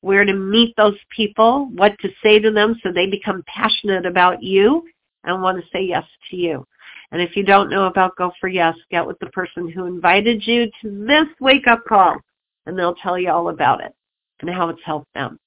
where 0.00 0.24
to 0.24 0.32
meet 0.32 0.74
those 0.76 0.96
people, 1.14 1.68
what 1.74 1.92
to 2.00 2.08
say 2.22 2.38
to 2.38 2.50
them 2.50 2.78
so 2.82 2.92
they 2.92 3.06
become 3.06 3.42
passionate 3.46 4.06
about 4.06 4.42
you 4.42 4.84
and 5.24 5.42
want 5.42 5.58
to 5.58 5.68
say 5.72 5.82
yes 5.82 6.04
to 6.30 6.36
you. 6.36 6.66
And 7.12 7.20
if 7.20 7.36
you 7.36 7.44
don't 7.44 7.70
know 7.70 7.86
about 7.86 8.16
Go 8.16 8.32
for 8.40 8.48
Yes, 8.48 8.74
get 8.90 9.06
with 9.06 9.18
the 9.20 9.26
person 9.26 9.70
who 9.70 9.86
invited 9.86 10.46
you 10.46 10.70
to 10.82 11.06
this 11.06 11.28
wake-up 11.40 11.84
call, 11.88 12.16
and 12.66 12.78
they'll 12.78 12.96
tell 12.96 13.18
you 13.18 13.30
all 13.30 13.48
about 13.48 13.82
it 13.82 13.94
and 14.40 14.50
how 14.50 14.68
it's 14.68 14.82
helped 14.84 15.12
them. 15.14 15.38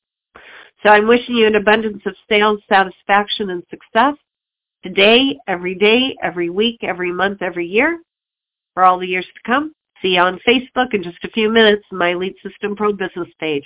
So 0.84 0.90
I'm 0.90 1.08
wishing 1.08 1.36
you 1.36 1.48
an 1.48 1.56
abundance 1.56 2.02
of 2.06 2.16
sales, 2.30 2.62
satisfaction, 2.70 3.50
and 3.50 3.64
success 3.70 4.16
today, 4.84 5.38
every 5.48 5.76
day, 5.76 6.16
every 6.24 6.50
week, 6.50 6.80
every 6.82 7.12
month, 7.12 7.42
every 7.42 7.68
year, 7.68 8.00
for 8.74 8.84
all 8.86 8.98
the 8.98 9.08
years 9.08 9.26
to 9.26 9.42
come. 9.46 9.74
See 10.02 10.16
you 10.16 10.22
on 10.22 10.40
Facebook 10.48 10.94
in 10.94 11.04
just 11.04 11.24
a 11.26 11.30
few 11.32 11.50
minutes, 11.50 11.84
my 11.92 12.14
Lead 12.14 12.36
System 12.42 12.76
Pro 12.78 12.94
business 12.94 13.28
page. 13.40 13.66